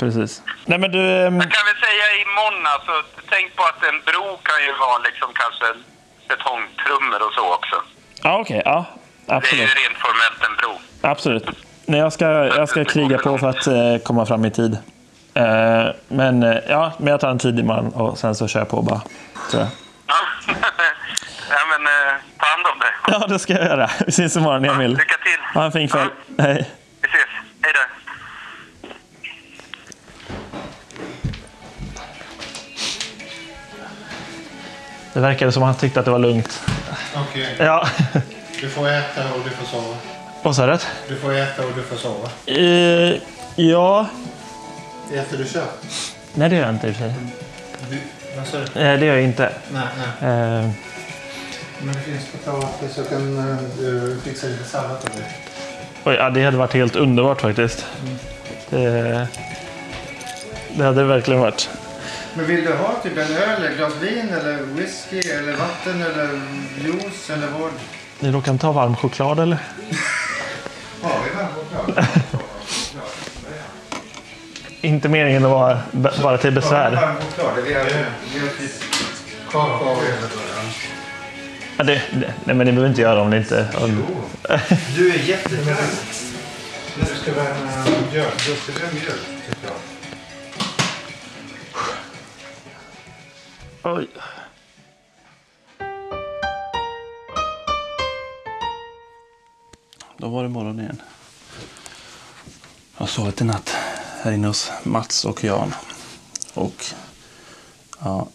precis. 0.01 0.43
Nej, 0.71 0.79
men 0.79 0.91
du... 0.97 1.01
ehm, 1.27 1.37
Jag 1.45 1.51
kan 1.57 1.65
väl 1.71 1.79
säga 1.87 2.07
imorgon 2.25 2.67
alltså, 2.75 2.95
tänk 3.33 3.57
på 3.57 3.63
att 3.71 3.81
en 3.91 3.99
bro 4.09 4.27
kan 4.49 4.59
ju 4.67 4.73
vara 4.85 4.99
liksom 5.09 5.29
kanske 5.43 5.67
betongtrummor 6.29 7.21
och 7.27 7.33
så 7.39 7.55
också. 7.55 7.77
Ja, 8.23 8.39
okej. 8.43 8.63
ja, 8.65 8.85
Det 9.27 9.33
är 9.33 9.35
ju 9.35 9.39
absolut. 9.39 9.75
rent 9.83 9.99
formellt 10.07 10.41
en 10.49 10.57
bro. 10.57 10.73
Absolut. 11.13 11.47
Nej, 11.87 12.01
jag, 12.01 12.13
ska, 12.13 12.25
jag 12.61 12.69
ska 12.69 12.85
kriga 12.85 13.19
på 13.19 13.39
för 13.39 13.49
att 13.51 13.67
eh, 13.67 13.97
komma 14.05 14.27
fram 14.27 14.45
i 14.45 14.51
tid. 14.51 14.79
Eh, 15.37 15.87
men, 16.09 16.43
eh, 16.43 16.59
ja, 16.69 16.93
men 16.99 17.07
jag 17.07 17.21
tar 17.21 17.31
en 17.31 17.39
tid 17.39 17.59
imorgon 17.59 17.93
och 17.93 18.19
sen 18.19 18.35
så 18.35 18.49
kör 18.49 18.61
jag 18.61 18.69
på 18.69 18.83
bara. 18.83 19.01
Så. 19.51 19.57
Ja, 19.57 19.67
ja 21.51 21.61
men 21.71 21.87
eh, 21.87 22.15
ta 22.39 22.47
hand 22.47 22.67
om 22.73 22.79
det. 22.79 23.13
Ja, 23.21 23.27
det 23.27 23.39
ska 23.39 23.53
jag 23.53 23.65
göra. 23.65 23.91
Vi 24.07 24.13
syns 24.13 24.37
imorgon, 24.37 24.65
Emil. 24.65 24.91
Lycka 24.91 25.05
till. 25.05 25.55
Ha 25.55 25.65
en 25.65 25.73
fin 25.73 25.89
kväll. 25.89 26.09
Hej. 26.39 26.71
Vi 27.03 27.09
ses. 27.09 27.29
Hej 27.63 27.73
då. 27.75 27.81
Det 35.13 35.21
verkade 35.21 35.53
som 35.53 35.63
att 35.63 35.67
han 35.67 35.77
tyckte 35.77 36.01
att 36.01 36.07
det 36.07 36.13
var 36.13 36.19
lugnt. 36.19 36.63
Okej. 37.15 37.57
Ja. 37.59 37.89
Du 38.61 38.71
får 38.71 38.89
äta 38.89 39.35
och 39.35 39.41
du 39.45 39.51
får 39.51 39.67
sova. 39.67 39.97
Vad 40.43 40.57
sa 40.57 40.67
du? 40.67 40.79
Du 41.09 41.17
får 41.17 41.35
äta 41.35 41.63
och 41.67 41.73
du 41.77 41.83
får 41.83 41.97
sova. 41.97 42.29
Eh, 42.47 43.21
ja. 43.57 44.07
Äter 45.13 45.39
du 45.39 45.45
kött? 45.45 45.87
Nej, 46.35 46.49
det 46.49 46.57
gör 46.57 46.63
jag 46.67 46.75
inte 46.75 46.89
i 46.89 46.91
och 46.91 46.95
för 46.97 47.03
sig. 47.03 47.15
Du, 47.91 47.99
vad 48.37 48.47
sa 48.47 48.59
du? 48.59 48.81
Eh, 48.81 48.99
det 49.01 49.07
gör 49.07 49.15
jag 49.15 49.23
inte. 49.25 49.53
Nej, 49.73 49.83
nej. 50.21 50.31
Eh, 50.31 50.71
Men 51.83 51.95
det 51.95 52.01
finns 52.01 52.25
potatis 52.45 52.99
och 52.99 53.09
kan 53.09 53.39
eh, 53.51 53.57
du 53.79 54.21
fixa 54.25 54.47
lite 54.47 54.65
sallad 54.65 55.01
till 55.01 55.11
dig. 55.21 55.31
oj, 56.05 56.15
ja, 56.15 56.31
det 56.31 56.45
hade 56.45 56.57
varit 56.57 56.73
helt 56.73 56.97
underbart 56.97 57.41
faktiskt. 57.41 57.87
Det, 58.71 59.29
det 60.77 60.85
hade 60.85 61.01
det 61.01 61.05
verkligen 61.07 61.41
varit. 61.41 61.71
Men 62.35 62.47
vill 62.47 62.65
du 62.65 62.73
ha 62.75 62.95
typ 63.03 63.19
en 63.19 63.37
öl, 63.37 63.65
ett 63.65 63.77
glas 63.77 63.93
vin 64.01 64.29
eller 64.29 64.57
whisky 64.63 65.19
eller 65.21 65.53
vatten 65.53 66.03
eller 66.03 66.41
juice 66.85 67.31
eller 67.31 67.47
vad? 67.47 67.71
Ni 68.21 68.31
råkar 68.33 68.53
inte 68.53 68.67
ha 68.67 68.73
varm 68.73 68.97
choklad 68.97 69.41
eller? 69.41 69.59
Ja, 71.03 71.11
vi 71.25 71.37
var 71.37 71.49
choklad. 71.49 72.07
Inte 74.87 75.09
meningen 75.09 75.45
att 75.45 75.51
vara 75.51 75.79
bara 76.23 76.39
till 76.39 76.53
besvär. 76.53 77.17
Ja, 81.77 81.85
det, 81.85 82.03
det, 82.13 82.35
nej, 82.45 82.57
men 82.57 82.59
ni 82.59 82.65
behöver 82.65 82.89
inte 82.89 83.01
göra 83.01 83.21
om 83.21 83.31
det 83.31 83.37
inte... 83.37 83.69
Om, 83.81 84.05
Du 84.97 85.11
är 85.11 85.19
jättefin. 85.19 85.77
När 86.99 87.07
du 87.09 87.15
ska 87.15 87.33
värma 87.33 87.71
mjölk, 88.13 88.47
då 88.49 88.55
ska 88.55 88.73
du 88.73 88.87
ha 88.87 88.93
mjölk 88.93 89.27
tycker 89.49 89.69
jag. 93.83 93.97
oj. 93.97 94.09
Då 100.17 100.29
var 100.29 100.43
det 100.43 100.49
morgon 100.49 100.81
igen. 100.81 101.03
Jag 102.97 103.03
har 103.03 103.07
sovit 103.07 103.41
i 103.41 103.45
natt 103.45 103.77
här 104.27 104.33
inne 104.33 104.47
hos 104.47 104.71
Mats 104.83 105.25
och 105.25 105.45
Jan. 105.45 105.75
Och 106.55 106.85
ja, 108.01 108.29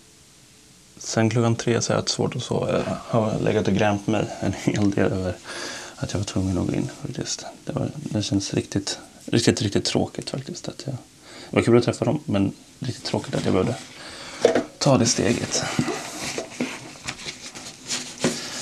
sen 0.97 1.29
klockan 1.29 1.55
tre 1.55 1.81
så 1.81 1.91
har 1.91 1.95
jag 1.95 2.01
haft 2.01 2.13
svårt 2.13 2.35
att 2.35 2.43
sova. 2.43 2.71
Jag 2.71 3.19
har 3.21 3.39
legat 3.39 3.67
och 3.67 3.73
grämt 3.73 4.07
mig 4.07 4.25
en 4.39 4.53
hel 4.53 4.91
del 4.91 5.11
över 5.11 5.35
att 5.95 6.11
jag 6.11 6.19
var 6.19 6.25
tvungen 6.25 6.57
att 6.57 6.67
gå 6.67 6.73
in 6.73 6.89
faktiskt. 7.01 7.45
Det, 7.65 7.73
var, 7.73 7.91
det 7.95 8.23
känns 8.23 8.53
riktigt, 8.53 8.99
riktigt, 9.25 9.61
riktigt 9.61 9.85
tråkigt 9.85 10.29
faktiskt. 10.29 10.67
Att 10.67 10.83
jag, 10.85 10.95
det 11.49 11.55
var 11.55 11.63
kul 11.63 11.77
att 11.77 11.83
träffa 11.83 12.05
dem 12.05 12.19
men 12.25 12.53
riktigt 12.79 13.05
tråkigt 13.05 13.35
att 13.35 13.45
jag 13.45 13.53
behövde 13.53 13.75
ta 14.77 14.97
det 14.97 15.05
steget. 15.05 15.63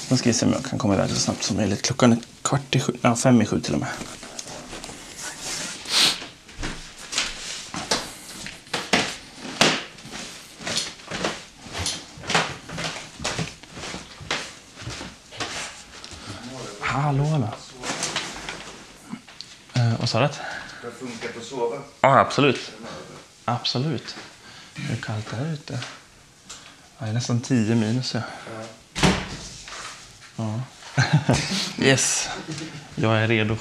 Nu 0.10 0.18
ska 0.18 0.30
vi 0.30 0.34
se 0.34 0.46
om 0.46 0.54
jag 0.54 0.66
kan 0.66 0.80
komma 0.80 0.94
iväg 0.94 1.10
så 1.10 1.16
snabbt 1.16 1.44
som 1.44 1.58
möjligt. 1.58 1.82
Klockan 1.82 2.12
är 2.12 2.18
kvart 2.42 2.76
i 2.76 2.80
sju, 2.80 2.94
ja, 3.02 3.16
fem 3.16 3.42
i 3.42 3.46
sju 3.46 3.62
till 3.62 3.74
och 3.74 3.80
med. 3.80 3.90
Hallå, 16.92 17.24
hallå. 17.24 17.50
Eh, 19.74 20.00
vad 20.00 20.10
sa 20.10 20.20
du? 20.20 20.28
Det 20.28 20.92
funkar 21.00 21.30
på 21.30 21.40
att 21.40 21.46
sova. 21.46 21.76
Ja, 22.02 22.20
absolut. 22.20 22.72
Absolut. 23.46 24.16
Hur 24.76 24.96
kallt 24.96 25.34
är 25.34 25.46
det 25.46 25.54
ute? 25.54 25.80
Ja, 26.98 27.06
det 27.06 27.08
är 27.10 27.14
nästan 27.14 27.42
10 27.42 27.76
minus. 27.76 28.16
Ja. 28.16 28.22
ja. 30.36 30.62
yes, 31.86 32.30
jag 32.96 33.18
är 33.18 33.28
redo. 33.28 33.58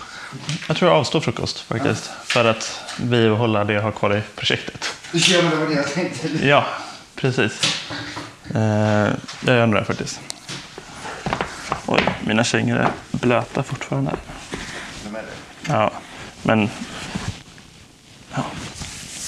Jag 0.68 0.76
tror 0.76 0.90
jag 0.90 1.00
avstår 1.00 1.20
frukost 1.20 1.58
faktiskt. 1.58 2.10
För 2.24 2.44
att 2.44 2.80
bibehålla 2.98 3.64
det 3.64 3.72
jag 3.72 3.82
har 3.82 3.92
kvar 3.92 4.16
i 4.16 4.22
projektet. 4.36 4.94
Ja, 5.12 5.42
men 5.42 5.50
det 5.50 5.56
var 5.56 5.66
det 5.66 5.74
jag 5.74 5.92
tänkte. 5.94 6.46
Ja, 6.46 6.66
precis. 7.14 7.82
Eh, 8.54 8.60
jag 9.40 9.56
gör 9.56 9.66
nog 9.66 9.74
det 9.74 9.84
faktiskt. 9.84 10.20
Mina 12.28 12.44
kängor 12.44 12.76
är 12.76 12.90
blöta 13.20 13.62
fortfarande. 13.62 14.16
De 15.04 15.16
är 15.16 15.22
det. 15.22 15.72
Ja, 15.72 15.92
men... 16.42 16.68
Ja, 18.34 18.44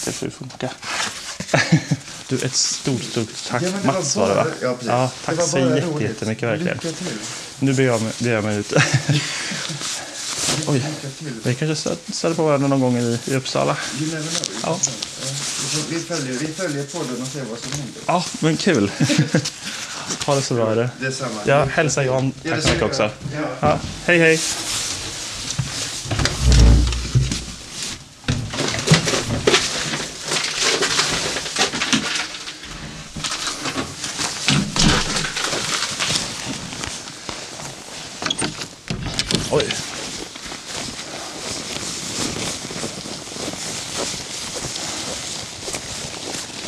det 0.05 0.13
får 0.13 0.29
ju 0.29 0.33
funka. 0.33 0.71
Du, 2.29 2.37
ett 2.37 2.55
stort, 2.55 3.03
stort 3.03 3.29
tack. 3.49 3.63
Ja, 3.63 3.69
men 3.71 3.81
det 3.81 3.87
var 3.87 3.95
Mats 3.95 4.17
var 4.17 4.29
det 4.29 4.35
va? 4.35 4.45
bara- 4.45 4.55
ja, 4.63 4.73
precis. 4.75 4.89
ja 4.89 5.11
tack 5.25 5.43
så 5.43 5.59
jätte- 5.59 6.03
jättemycket 6.05 6.49
verkligen. 6.49 6.77
Lycka 6.83 6.93
till. 6.97 7.19
Nu 7.59 7.75
ber 7.75 7.83
jag 7.83 8.03
mig, 8.03 8.13
ber 8.19 8.31
jag 8.31 8.45
mig 8.45 8.57
ut. 8.57 8.73
Oj, 10.67 10.85
vi 11.45 11.55
kanske 11.55 11.93
stöter 12.13 12.35
på 12.35 12.45
varandra 12.45 12.69
någon 12.69 12.81
gång 12.81 12.97
i, 12.99 13.19
i 13.25 13.35
Uppsala. 13.35 13.77
Ja. 14.63 14.79
Vi 15.89 16.01
följer, 16.01 16.33
vi 16.39 16.47
följer 16.47 16.85
podden 16.85 17.23
och 17.23 17.29
ser 17.29 17.45
vad 17.45 17.59
som 17.59 17.73
händer. 17.73 18.03
Ja, 18.07 18.25
men 18.41 18.57
kul. 18.57 18.91
ha 20.31 20.37
det 20.37 20.43
så 20.43 20.55
bra. 20.55 20.71
Är 20.71 20.77
det. 20.77 20.91
Detsamma. 21.01 21.41
Ja, 21.45 21.65
hälsa 21.65 22.05
Jan 22.05 22.33
Ja, 22.43 22.51
det 22.57 22.63
tack 22.63 22.63
så 22.63 22.69
mycket 22.69 22.81
jag 22.81 22.91
också. 22.91 23.11
Ja. 23.61 23.79
Hej 24.07 24.19
hej. 24.19 24.41
Oj. 39.53 39.65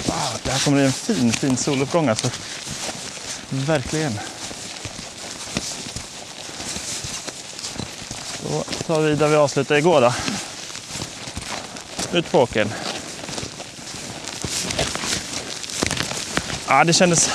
Wow, 0.06 0.40
det 0.44 0.50
här 0.50 0.64
kommer 0.64 0.76
bli 0.76 0.86
en 0.86 0.92
fin, 0.92 1.32
fin 1.32 1.56
soluppgång 1.56 2.08
alltså. 2.08 2.30
Verkligen. 3.55 4.12
Då 8.42 8.64
tar 8.86 9.00
vi 9.00 9.14
där 9.14 9.28
vi 9.28 9.36
avslutade 9.36 9.80
igår 9.80 10.00
då. 10.00 10.14
Ut 12.18 12.30
på 12.30 12.40
åkern. 12.40 12.68
Ja, 16.68 16.84
det 16.84 16.92
kändes, 16.92 17.30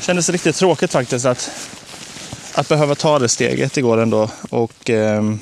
kändes 0.00 0.28
riktigt 0.28 0.56
tråkigt 0.56 0.92
faktiskt 0.92 1.26
att, 1.26 1.50
att 2.54 2.68
behöva 2.68 2.94
ta 2.94 3.18
det 3.18 3.28
steget 3.28 3.76
igår 3.76 3.98
ändå. 3.98 4.30
Och, 4.50 4.90
ehm, 4.90 5.40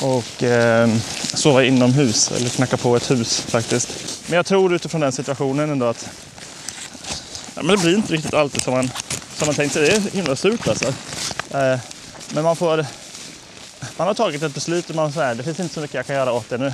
och 0.00 0.42
ehm, 0.42 1.00
sova 1.34 1.64
inomhus, 1.64 2.30
eller 2.30 2.48
knacka 2.48 2.76
på 2.76 2.96
ett 2.96 3.10
hus 3.10 3.40
faktiskt. 3.40 3.88
Men 4.26 4.36
jag 4.36 4.46
tror 4.46 4.74
utifrån 4.74 5.00
den 5.00 5.12
situationen 5.12 5.70
ändå 5.70 5.86
att 5.86 6.08
ja, 7.60 7.66
men 7.66 7.76
det 7.76 7.82
blir 7.82 7.96
inte 7.96 8.12
riktigt 8.12 8.34
alltid 8.34 8.62
som 8.62 8.74
man, 8.74 8.90
som 9.36 9.46
man 9.46 9.54
tänkt 9.54 9.72
sig. 9.72 9.82
Det 9.82 9.96
är 9.96 10.00
himla 10.00 10.36
surt 10.36 10.68
alltså. 10.68 10.86
Eh, 11.50 11.78
men 12.34 12.44
man 12.44 12.56
får 12.56 12.86
man 13.96 14.06
har 14.06 14.14
tagit 14.14 14.42
ett 14.42 14.54
beslut 14.54 14.90
och 14.90 14.96
man 14.96 15.12
säger 15.12 15.34
det 15.34 15.42
finns 15.42 15.60
inte 15.60 15.74
så 15.74 15.80
mycket 15.80 15.94
jag 15.94 16.06
kan 16.06 16.16
göra 16.16 16.32
åt 16.32 16.48
det 16.48 16.58
nu. 16.58 16.72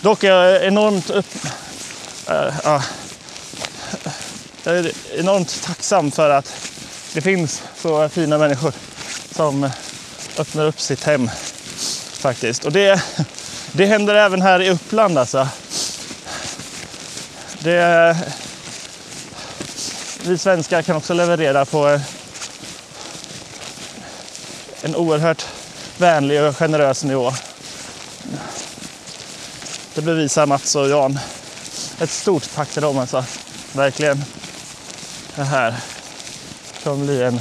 Dock 0.00 0.24
är 0.24 0.32
jag 0.32 0.64
enormt 0.64 1.10
upp, 1.10 1.26
Eh, 2.28 2.58
eh, 2.66 2.82
jag 4.64 4.76
är 4.76 4.92
enormt 5.18 5.62
tacksam 5.62 6.10
för 6.10 6.30
att 6.30 6.54
det 7.14 7.20
finns 7.20 7.62
så 7.82 8.08
fina 8.08 8.38
människor 8.38 8.72
som 9.30 9.70
öppnar 10.38 10.64
upp 10.64 10.80
sitt 10.80 11.04
hem 11.04 11.30
faktiskt. 12.12 12.64
Och 12.64 12.72
det, 12.72 13.02
det 13.72 13.86
händer 13.86 14.14
även 14.14 14.42
här 14.42 14.62
i 14.62 14.70
Uppland 14.70 15.18
alltså. 15.18 15.48
Det, 17.58 18.16
vi 20.28 20.38
svenskar 20.38 20.82
kan 20.82 20.96
också 20.96 21.14
leverera 21.14 21.64
på 21.64 21.88
eh, 21.88 22.00
en 24.82 24.96
oerhört 24.96 25.46
vänlig 25.98 26.42
och 26.42 26.56
generös 26.56 27.04
nivå. 27.04 27.32
Det 29.94 30.02
bevisar 30.02 30.46
Mats 30.46 30.76
och 30.76 30.88
Jan. 30.88 31.18
Ett 32.00 32.10
stort 32.10 32.54
tack 32.54 32.68
till 32.68 32.82
dem 32.82 32.98
alltså. 32.98 33.24
Verkligen. 33.72 34.24
Det 35.36 35.44
här 35.44 35.74
kommer 36.84 37.04
bli 37.04 37.22
en 37.22 37.40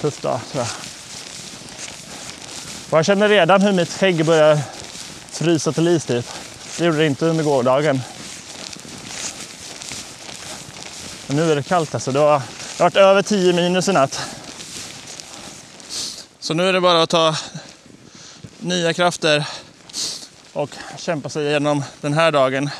tuff 0.00 0.20
dag 0.20 0.40
tror 0.52 0.64
jag. 0.64 0.70
Och 2.90 2.98
jag 2.98 3.04
känner 3.04 3.28
redan 3.28 3.62
hur 3.62 3.72
mitt 3.72 3.92
skägg 3.92 4.24
börjar 4.24 4.58
frysa 5.30 5.72
till 5.72 5.88
is 5.88 6.04
typ. 6.04 6.26
Det 6.78 6.84
gjorde 6.84 6.98
det 6.98 7.06
inte 7.06 7.26
under 7.26 7.44
gårdagen. 7.44 8.00
Men 11.26 11.36
nu 11.36 11.52
är 11.52 11.56
det 11.56 11.62
kallt 11.62 11.94
alltså. 11.94 12.12
Det 12.12 12.18
har, 12.18 12.42
det 12.78 12.82
har 12.82 12.84
varit 12.84 12.96
över 12.96 13.22
10 13.22 13.52
minus 13.52 13.88
i 13.88 13.92
natt. 13.92 14.20
Så 16.38 16.54
nu 16.54 16.68
är 16.68 16.72
det 16.72 16.80
bara 16.80 17.02
att 17.02 17.10
ta 17.10 17.36
nya 18.60 18.92
krafter 18.92 19.46
och 20.52 20.70
kämpa 20.96 21.28
sig 21.28 21.46
igenom 21.46 21.84
den 22.00 22.12
här 22.12 22.32
dagen. 22.32 22.70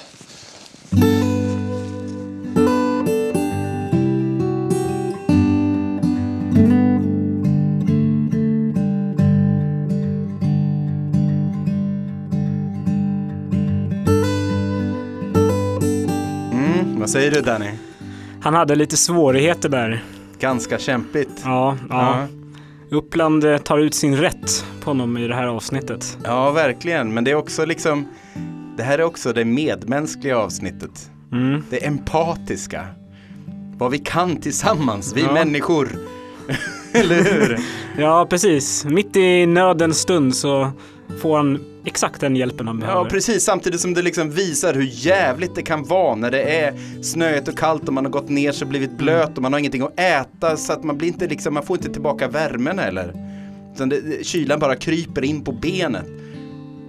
Mm, 16.53 17.01
vad 17.01 17.11
säger 17.11 17.31
du 17.31 17.41
Danny? 17.41 17.86
Han 18.47 18.55
hade 18.55 18.75
lite 18.75 18.97
svårigheter 18.97 19.69
där. 19.69 20.05
Ganska 20.39 20.79
kämpigt. 20.79 21.31
Ja, 21.45 21.77
ja. 21.91 22.27
Uppland 22.91 23.45
eh, 23.45 23.59
tar 23.59 23.79
ut 23.79 23.95
sin 23.95 24.17
rätt 24.17 24.65
på 24.81 24.91
honom 24.91 25.17
i 25.19 25.29
det 25.29 25.35
här 25.35 25.47
avsnittet. 25.47 26.19
Ja, 26.25 26.51
verkligen. 26.51 27.15
Men 27.15 27.25
det 27.25 27.31
är 27.31 27.35
också 27.35 27.65
liksom, 27.65 28.09
det 28.77 28.83
här 28.83 28.99
är 28.99 29.03
också 29.03 29.33
det 29.33 29.45
medmänskliga 29.45 30.39
avsnittet. 30.39 31.11
Mm. 31.33 31.63
Det 31.71 31.87
empatiska. 31.87 32.87
Vad 33.79 33.91
vi 33.91 33.99
kan 33.99 34.37
tillsammans, 34.37 35.13
vi 35.17 35.21
Ja. 35.23 35.33
människor. 35.33 35.89
Eller 36.93 37.25
hur? 37.25 37.59
Ja, 37.99 38.27
precis. 38.31 38.85
Mitt 38.85 39.17
i 39.17 39.47
nödens 39.47 39.99
stund 39.99 40.35
så 40.37 40.71
får 41.23 41.37
han 41.37 41.65
exakt 41.85 42.21
den 42.21 42.37
hjälpen 42.37 42.67
han 42.67 42.79
behöver. 42.79 43.01
Ja, 43.01 43.09
precis. 43.11 43.45
Samtidigt 43.45 43.81
som 43.81 43.95
det 43.95 44.03
liksom 44.03 44.31
visar 44.31 44.75
hur 44.75 44.89
jävligt 44.93 45.55
det 45.55 45.63
kan 45.63 45.85
vara 45.85 46.15
när 46.15 46.31
det 46.31 46.43
är 46.43 46.75
snöigt 47.03 47.49
och 47.49 47.59
kallt 47.59 47.89
och 47.89 47.95
man 47.95 48.05
har 48.05 48.13
gått 48.13 48.29
ner 48.29 48.53
sig 48.53 48.65
och 48.65 48.69
blivit 48.69 48.99
blöt 48.99 49.37
och 49.37 49.43
man 49.43 49.53
har 49.53 49.61
ingenting 49.61 49.83
att 49.83 50.01
äta 50.01 50.57
så 50.57 50.73
att 50.73 50.85
man 50.85 50.99
blir 50.99 51.09
inte 51.09 51.27
liksom, 51.27 51.55
man 51.55 51.63
får 51.63 51.77
inte 51.77 51.93
tillbaka 51.93 52.29
värmen 52.29 52.79
heller. 52.79 53.13
Utan 53.75 53.89
det, 53.89 54.27
kylan 54.27 54.59
bara 54.59 54.77
kryper 54.77 55.25
in 55.25 55.45
på 55.45 55.53
benet. 55.53 56.07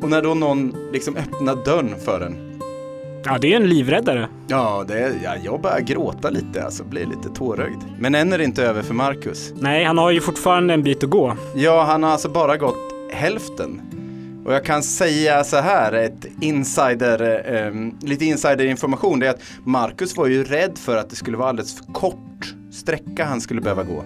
Och 0.01 0.09
när 0.09 0.21
då 0.21 0.33
någon 0.33 0.75
liksom 0.93 1.15
öppnar 1.15 1.65
dörren 1.65 1.95
för 2.05 2.21
en. 2.21 2.47
Ja, 3.25 3.37
det 3.41 3.53
är 3.53 3.55
en 3.55 3.69
livräddare. 3.69 4.27
Ja, 4.47 4.85
det, 4.87 5.13
ja 5.23 5.35
jag 5.43 5.61
börjar 5.61 5.79
gråta 5.79 6.29
lite, 6.29 6.63
alltså 6.63 6.83
blir 6.83 7.05
lite 7.05 7.29
tårögd. 7.35 7.81
Men 7.99 8.15
än 8.15 8.33
är 8.33 8.37
det 8.37 8.43
inte 8.43 8.63
över 8.63 8.81
för 8.81 8.93
Marcus. 8.93 9.53
Nej, 9.55 9.83
han 9.83 9.97
har 9.97 10.11
ju 10.11 10.21
fortfarande 10.21 10.73
en 10.73 10.83
bit 10.83 11.03
att 11.03 11.09
gå. 11.09 11.35
Ja, 11.55 11.83
han 11.83 12.03
har 12.03 12.11
alltså 12.11 12.29
bara 12.29 12.57
gått 12.57 12.93
hälften. 13.11 13.81
Och 14.47 14.53
jag 14.53 14.65
kan 14.65 14.83
säga 14.83 15.43
så 15.43 15.57
här, 15.57 15.93
ett 15.93 16.25
insider, 16.41 17.43
eh, 17.55 18.07
lite 18.07 18.25
insiderinformation, 18.25 19.19
det 19.19 19.27
är 19.27 19.29
att 19.29 19.41
Marcus 19.63 20.17
var 20.17 20.27
ju 20.27 20.43
rädd 20.43 20.77
för 20.77 20.97
att 20.97 21.09
det 21.09 21.15
skulle 21.15 21.37
vara 21.37 21.49
alldeles 21.49 21.77
för 21.77 21.93
kort 21.93 22.55
sträcka 22.71 23.25
han 23.25 23.41
skulle 23.41 23.61
behöva 23.61 23.83
gå. 23.83 24.03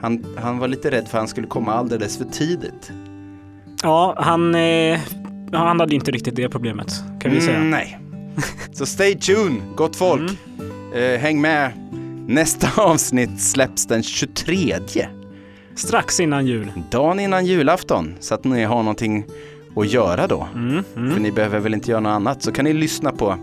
Han, 0.00 0.36
han 0.38 0.58
var 0.58 0.68
lite 0.68 0.90
rädd 0.90 1.08
för 1.08 1.18
att 1.18 1.20
han 1.20 1.28
skulle 1.28 1.46
komma 1.46 1.74
alldeles 1.74 2.18
för 2.18 2.24
tidigt. 2.24 2.92
Ja, 3.82 4.14
han, 4.18 4.54
eh, 4.54 4.98
han 5.52 5.80
hade 5.80 5.94
inte 5.94 6.10
riktigt 6.10 6.36
det 6.36 6.48
problemet, 6.48 6.92
kan 7.20 7.30
vi 7.30 7.40
säga. 7.40 7.56
Mm, 7.56 7.70
nej. 7.70 7.98
Så 8.72 8.86
stay 8.86 9.14
tuned, 9.14 9.62
gott 9.76 9.96
folk. 9.96 10.32
Eh, 10.94 11.20
häng 11.20 11.40
med. 11.40 11.72
Nästa 12.26 12.68
avsnitt 12.82 13.40
släpps 13.40 13.86
den 13.86 14.02
23. 14.02 14.76
Strax 15.74 16.20
innan 16.20 16.46
jul. 16.46 16.72
Dagen 16.90 17.20
innan 17.20 17.46
julafton. 17.46 18.14
Så 18.20 18.34
att 18.34 18.44
ni 18.44 18.64
har 18.64 18.82
någonting 18.82 19.24
att 19.80 19.92
göra 19.92 20.26
då. 20.26 20.48
Mm, 20.54 20.84
mm. 20.96 21.12
För 21.12 21.20
ni 21.20 21.32
behöver 21.32 21.60
väl 21.60 21.74
inte 21.74 21.90
göra 21.90 22.00
något 22.00 22.10
annat. 22.10 22.42
Så 22.42 22.52
kan 22.52 22.64
ni 22.64 22.72
lyssna 22.72 23.12
på 23.12 23.36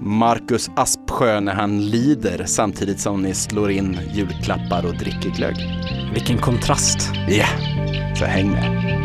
Marcus 0.00 0.70
Aspsjö 0.76 1.40
när 1.40 1.54
han 1.54 1.86
lider 1.86 2.44
samtidigt 2.46 3.00
som 3.00 3.22
ni 3.22 3.34
slår 3.34 3.70
in 3.70 3.98
julklappar 4.12 4.86
och 4.86 4.96
dricker 4.96 5.30
glögg. 5.30 5.56
Vilken 6.14 6.38
kontrast. 6.38 7.10
Ja, 7.28 7.46
så 8.18 8.24
häng 8.24 8.50
med. 8.50 8.96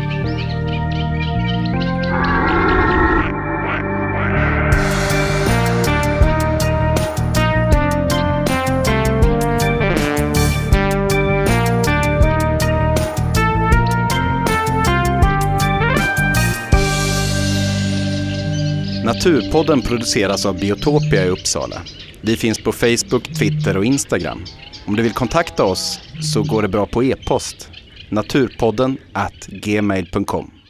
Naturpodden 19.04 19.82
produceras 19.82 20.46
av 20.46 20.58
Biotopia 20.60 21.26
i 21.26 21.28
Uppsala. 21.28 21.82
Vi 22.20 22.36
finns 22.36 22.58
på 22.58 22.72
Facebook, 22.72 23.34
Twitter 23.38 23.76
och 23.76 23.84
Instagram. 23.84 24.44
Om 24.86 24.96
du 24.96 25.02
vill 25.02 25.12
kontakta 25.12 25.64
oss 25.64 26.00
så 26.34 26.42
går 26.42 26.62
det 26.62 26.68
bra 26.68 26.86
på 26.86 27.04
e-post. 27.04 27.70
Naturpodden 28.10 28.96
at 29.12 29.46
gmail.com 29.46 30.61